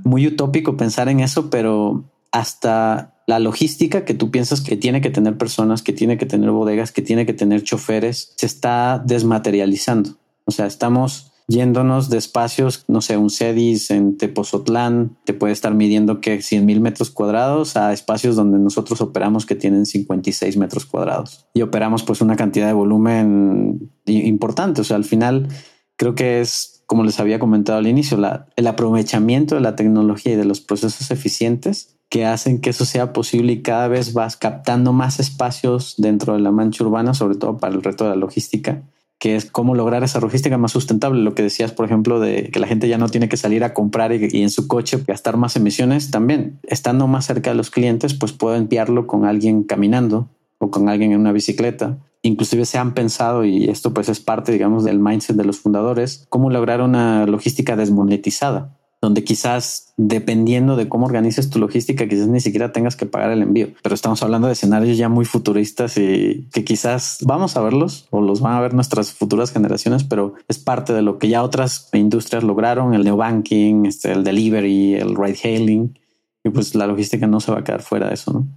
muy 0.04 0.28
utópico 0.28 0.76
pensar 0.76 1.08
en 1.08 1.22
eso, 1.22 1.50
pero 1.50 2.04
hasta 2.34 3.14
la 3.26 3.40
logística 3.40 4.04
que 4.04 4.14
tú 4.14 4.30
piensas 4.30 4.60
que 4.60 4.76
tiene 4.76 5.00
que 5.00 5.10
tener 5.10 5.38
personas, 5.38 5.82
que 5.82 5.94
tiene 5.94 6.18
que 6.18 6.26
tener 6.26 6.52
bodegas, 6.52 6.92
que 6.92 7.02
tiene 7.02 7.26
que 7.26 7.34
tener 7.34 7.64
choferes, 7.64 8.34
se 8.36 8.48
está 8.48 9.02
desmaterializando. 9.06 10.18
O 10.44 10.52
sea, 10.52 10.66
estamos 10.66 11.32
yéndonos 11.48 12.10
de 12.10 12.18
espacios, 12.18 12.84
no 12.88 13.02
sé, 13.02 13.16
un 13.18 13.30
CEDIS 13.30 13.92
en 13.92 14.18
Tepozotlán 14.18 15.18
te 15.24 15.34
puede 15.34 15.54
estar 15.54 15.74
midiendo 15.74 16.20
que 16.20 16.42
100 16.42 16.66
mil 16.66 16.82
metros 16.82 17.10
cuadrados 17.10 17.78
a 17.78 17.94
espacios 17.94 18.36
donde 18.36 18.60
nosotros 18.60 19.00
operamos 19.00 19.46
que 19.46 19.56
tienen 19.56 19.86
56 19.86 20.58
metros 20.58 20.86
cuadrados 20.86 21.48
y 21.54 21.62
operamos 21.62 22.04
pues 22.04 22.20
una 22.22 22.36
cantidad 22.36 22.68
de 22.68 22.74
volumen 22.74 23.92
importante. 24.06 24.82
O 24.82 24.84
sea, 24.84 24.98
al 24.98 25.06
final 25.06 25.48
creo 25.96 26.16
que 26.16 26.42
es, 26.42 26.84
como 26.86 27.06
les 27.06 27.20
había 27.20 27.40
comentado 27.40 27.80
al 27.80 27.88
inicio, 27.88 28.18
el 28.56 28.68
aprovechamiento 28.68 29.56
de 29.56 29.62
la 29.62 29.78
tecnología 29.78 30.34
y 30.34 30.38
de 30.38 30.46
los 30.46 30.60
procesos 30.60 31.12
eficientes 31.12 31.96
que 32.10 32.26
hacen 32.26 32.62
que 32.62 32.70
eso 32.70 32.86
sea 32.86 33.12
posible 33.12 33.54
y 33.54 33.62
cada 33.62 33.88
vez 33.88 34.14
vas 34.14 34.38
captando 34.38 34.94
más 34.94 35.20
espacios 35.20 35.96
dentro 35.98 36.34
de 36.34 36.40
la 36.40 36.52
mancha 36.52 36.84
urbana, 36.84 37.14
sobre 37.14 37.38
todo 37.38 37.58
para 37.58 37.74
el 37.74 37.84
reto 37.84 38.06
de 38.06 38.12
la 38.12 38.16
logística 38.16 38.84
que 39.20 39.36
es 39.36 39.50
cómo 39.50 39.74
lograr 39.76 40.04
esa 40.04 40.20
logística 40.20 40.58
más 40.58 40.72
sustentable. 40.72 41.22
Lo 41.22 41.34
que 41.34 41.44
decías, 41.44 41.72
por 41.72 41.86
ejemplo, 41.86 42.20
de 42.20 42.50
que 42.52 42.60
la 42.60 42.68
gente 42.68 42.88
ya 42.88 42.98
no 42.98 43.10
tiene 43.10 43.30
que 43.30 43.38
salir 43.38 43.64
a 43.64 43.74
comprar 43.74 44.14
y, 44.14 44.42
en 44.42 44.50
su 44.50 44.68
coche 44.68 45.04
gastar 45.08 45.38
más 45.38 45.56
emisiones, 45.56 46.12
también 46.12 46.60
estando 46.64 47.08
más 47.08 47.26
cerca 47.26 47.50
de 47.50 47.56
los 47.56 47.72
clientes, 47.72 48.14
pues 48.14 48.32
puedo 48.32 48.56
enviarlo 48.56 49.08
con 49.08 49.26
alguien 49.26 49.64
caminando 49.64 50.30
o 50.60 50.70
con 50.70 50.90
alguien 50.90 51.12
en 51.12 51.20
una 51.20 51.32
bicicleta. 51.32 51.98
Inclusive 52.22 52.66
se 52.66 52.78
han 52.78 52.94
pensado, 52.94 53.46
y 53.46 53.70
esto 53.70 53.94
pues 53.94 54.10
es 54.10 54.20
parte, 54.20 54.52
digamos, 54.52 54.84
del 54.84 55.00
mindset 55.00 55.36
de 55.36 55.46
los 55.46 55.60
fundadores, 55.60 56.26
cómo 56.30 56.50
lograr 56.50 56.82
una 56.82 57.26
logística 57.26 57.76
desmonetizada 57.76 58.78
donde 59.02 59.24
quizás 59.24 59.94
dependiendo 59.98 60.76
de 60.76 60.90
cómo 60.90 61.06
organices 61.06 61.50
tu 61.50 61.60
logística, 61.60 62.08
quizás 62.08 62.28
ni 62.28 62.40
siquiera 62.40 62.72
tengas 62.72 62.96
que 62.96 63.06
pagar 63.06 63.32
el 63.32 63.42
envío. 63.42 63.70
Pero 63.84 63.96
estamos 63.96 64.24
hablando 64.24 64.48
de 64.48 64.54
escenarios 64.54 64.98
ya 64.98 65.10
muy 65.10 65.26
futuristas 65.26 65.98
y 65.98 66.48
que 66.52 66.64
quizás 66.64 67.20
vamos 67.22 67.58
a 67.58 67.62
verlos 67.62 68.08
o 68.10 68.22
los 68.22 68.42
van 68.42 68.54
a 68.54 68.62
ver 68.62 68.74
nuestras 68.74 69.14
futuras 69.14 69.52
generaciones, 69.52 70.04
pero 70.04 70.34
es 70.48 70.60
parte 70.60 70.94
de 70.94 71.02
lo 71.02 71.20
que 71.20 71.30
ya 71.30 71.44
otras 71.44 71.90
industrias 71.94 72.44
lograron, 72.44 72.94
el 72.94 73.04
neobanking, 73.04 73.86
este, 73.86 74.12
el 74.12 74.24
delivery, 74.24 74.96
el 74.96 75.16
ride 75.16 75.40
hailing, 75.44 76.00
y 76.44 76.50
pues 76.50 76.76
la 76.76 76.88
logística 76.88 77.28
no 77.28 77.40
se 77.40 77.52
va 77.52 77.60
a 77.60 77.64
quedar 77.64 77.82
fuera 77.82 78.08
de 78.08 78.14
eso, 78.14 78.34
¿no? 78.34 78.48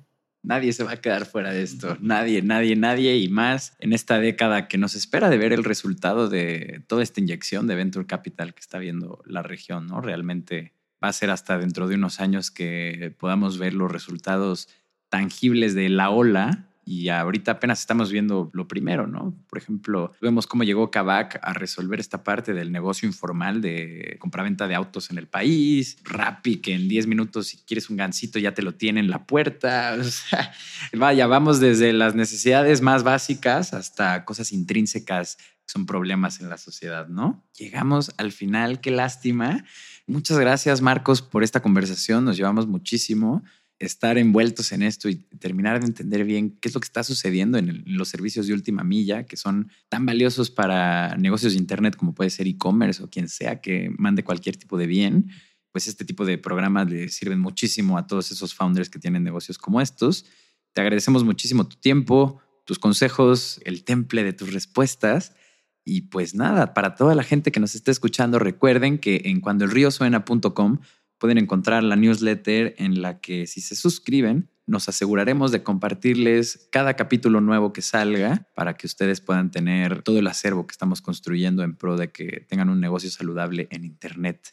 Nadie 0.43 0.73
se 0.73 0.85
va 0.85 0.93
a 0.93 1.01
quedar 1.01 1.27
fuera 1.27 1.53
de 1.53 1.63
esto. 1.63 1.99
Nadie, 2.01 2.41
nadie, 2.43 2.75
nadie. 2.75 3.19
Y 3.19 3.29
más 3.29 3.77
en 3.79 3.93
esta 3.93 4.19
década 4.19 4.69
que 4.69 4.79
nos 4.79 4.95
espera 4.95 5.29
de 5.29 5.37
ver 5.37 5.53
el 5.53 5.65
resultado 5.65 6.29
de 6.29 6.83
toda 6.87 7.03
esta 7.03 7.21
inyección 7.21 7.67
de 7.67 7.75
Venture 7.75 8.07
Capital 8.07 8.55
que 8.55 8.61
está 8.61 8.79
viendo 8.79 9.23
la 9.27 9.43
región, 9.43 9.87
¿no? 9.87 10.01
Realmente 10.01 10.73
va 11.03 11.09
a 11.09 11.13
ser 11.13 11.31
hasta 11.31 11.59
dentro 11.59 11.89
de 11.89 11.97
unos 11.97 12.21
años 12.21 12.51
que 12.51 13.15
podamos 13.19 13.59
ver 13.59 13.75
los 13.75 13.91
resultados 13.91 14.69
tangibles 15.11 15.75
de 15.75 15.89
la 15.89 16.11
ola 16.11 16.70
y 16.85 17.09
ahorita 17.09 17.53
apenas 17.53 17.81
estamos 17.81 18.11
viendo 18.11 18.51
lo 18.53 18.67
primero, 18.67 19.07
¿no? 19.07 19.35
Por 19.49 19.59
ejemplo, 19.59 20.13
vemos 20.21 20.47
cómo 20.47 20.65
llegó 20.65 20.91
Kavak 20.91 21.39
a 21.43 21.53
resolver 21.53 22.01
esta 22.01 22.25
parte 22.25 22.53
del 22.53 22.73
negocio 22.73 23.07
informal 23.07 23.61
de 23.61 24.17
compraventa 24.19 24.67
de 24.67 24.75
autos 24.75 25.11
en 25.11 25.19
el 25.19 25.29
país, 25.29 25.99
Rappi, 26.05 26.57
que 26.57 26.75
en 26.75 26.89
10 26.89 27.07
minutos 27.07 27.49
si 27.49 27.59
quieres 27.59 27.91
un 27.91 27.97
gancito 27.97 28.39
ya 28.39 28.55
te 28.55 28.63
lo 28.63 28.75
tiene 28.75 29.01
en 29.01 29.11
la 29.11 29.27
puerta. 29.27 29.97
O 30.11 30.13
sea, 30.13 30.53
vaya, 30.93 31.27
vamos 31.27 31.61
desde 31.61 31.93
las 31.93 32.15
necesidades 32.15 32.81
más 32.81 33.05
básicas 33.05 33.75
hasta 33.75 34.25
cosas 34.25 34.51
intrínsecas 34.53 35.37
que 35.37 35.73
son 35.73 35.87
problemas 35.87 36.41
en 36.41 36.49
la 36.49 36.59
sociedad, 36.59 37.07
¿no? 37.09 37.45
Llegamos 37.57 38.13
al 38.17 38.33
final, 38.33 38.81
qué 38.81 38.91
lástima. 38.91 39.65
Muchas 40.07 40.39
gracias, 40.39 40.81
Marcos, 40.81 41.23
por 41.23 41.45
esta 41.45 41.61
conversación. 41.61 42.25
Nos 42.25 42.37
llevamos 42.37 42.67
muchísimo 42.67 43.45
estar 43.81 44.19
envueltos 44.19 44.73
en 44.73 44.83
esto 44.83 45.09
y 45.09 45.17
terminar 45.17 45.81
de 45.81 45.87
entender 45.87 46.25
bien 46.25 46.59
qué 46.61 46.69
es 46.69 46.75
lo 46.75 46.81
que 46.81 46.87
está 46.87 47.03
sucediendo 47.03 47.57
en, 47.57 47.83
los 47.87 48.09
servicios 48.09 48.47
de 48.47 48.53
última 48.53 48.85
milla, 48.85 49.25
que 49.25 49.39
son 49.39 49.73
tan 49.89 50.05
valiosos 50.05 50.51
para 50.51 51.17
negocios 51.17 51.55
de 51.55 51.59
Internet 51.59 51.97
como 51.97 52.15
puede 52.15 52.29
ser 52.29 52.47
e-commerce 52.47 53.03
o 53.03 53.09
quien 53.09 53.29
sea 53.29 53.61
que 53.63 53.91
mande 53.97 54.23
cualquier 54.23 54.57
tipo 54.57 54.77
de 54.77 54.87
bien, 54.87 55.31
pues 55.73 55.89
este 55.89 56.05
tipo 56.05 56.27
de 56.27 56.37
programas 56.37 56.91
le 56.91 57.09
sirven 57.09 57.41
muchísimo 57.41 57.97
a 57.97 58.07
todos 58.07 58.31
esos 58.31 58.55
founders 58.55 58.91
que 58.91 58.99
tienen 58.99 59.25
negocios 59.25 59.57
como 59.57 59.81
estos. 59.81 60.27
Te 60.75 60.83
agradecemos 60.83 61.25
muchísimo 61.25 61.67
tu 61.67 61.77
tiempo, 61.77 62.41
tus 62.67 62.79
consejos, 62.79 63.61
el 63.65 63.83
temple 63.85 64.25
de 64.25 64.35
tus 64.35 64.53
respuestas. 64.53 65.35
Y 65.85 66.03
pues 66.03 66.35
nada, 66.35 66.75
para 66.75 66.95
toda 66.97 67.15
la 67.15 67.23
gente 67.23 67.51
que 67.51 67.61
nos 67.61 67.75
esté 67.75 67.91
escuchando, 67.91 68.39
recuerden 68.39 68.99
que 68.99 69.23
en 69.25 69.41
cuandoelriosuena.com 69.41 70.81
pueden 71.21 71.39
encontrar 71.39 71.85
la 71.85 71.95
newsletter 71.95 72.75
en 72.79 73.03
la 73.03 73.21
que 73.21 73.47
si 73.47 73.61
se 73.61 73.77
suscriben, 73.77 74.49
nos 74.67 74.89
aseguraremos 74.89 75.53
de 75.53 75.63
compartirles 75.63 76.69
cada 76.73 76.95
capítulo 76.95 77.41
nuevo 77.41 77.73
que 77.73 77.83
salga 77.83 78.49
para 78.55 78.75
que 78.75 78.87
ustedes 78.87 79.21
puedan 79.21 79.51
tener 79.51 80.03
todo 80.03 80.19
el 80.19 80.27
acervo 80.27 80.67
que 80.67 80.73
estamos 80.73 81.03
construyendo 81.03 81.63
en 81.63 81.77
pro 81.77 81.97
de 81.97 82.11
que 82.11 82.47
tengan 82.49 82.71
un 82.71 82.81
negocio 82.81 83.11
saludable 83.11 83.69
en 83.71 83.85
Internet. 83.85 84.49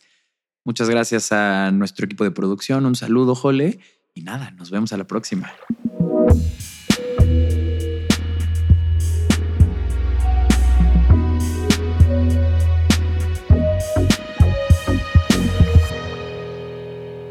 Muchas 0.65 0.89
gracias 0.89 1.31
a 1.31 1.71
nuestro 1.71 2.05
equipo 2.05 2.25
de 2.25 2.31
producción, 2.31 2.85
un 2.85 2.95
saludo, 2.95 3.33
Jole, 3.33 3.79
y 4.13 4.23
nada, 4.23 4.51
nos 4.51 4.69
vemos 4.69 4.91
a 4.91 4.97
la 4.97 5.07
próxima. 5.07 5.53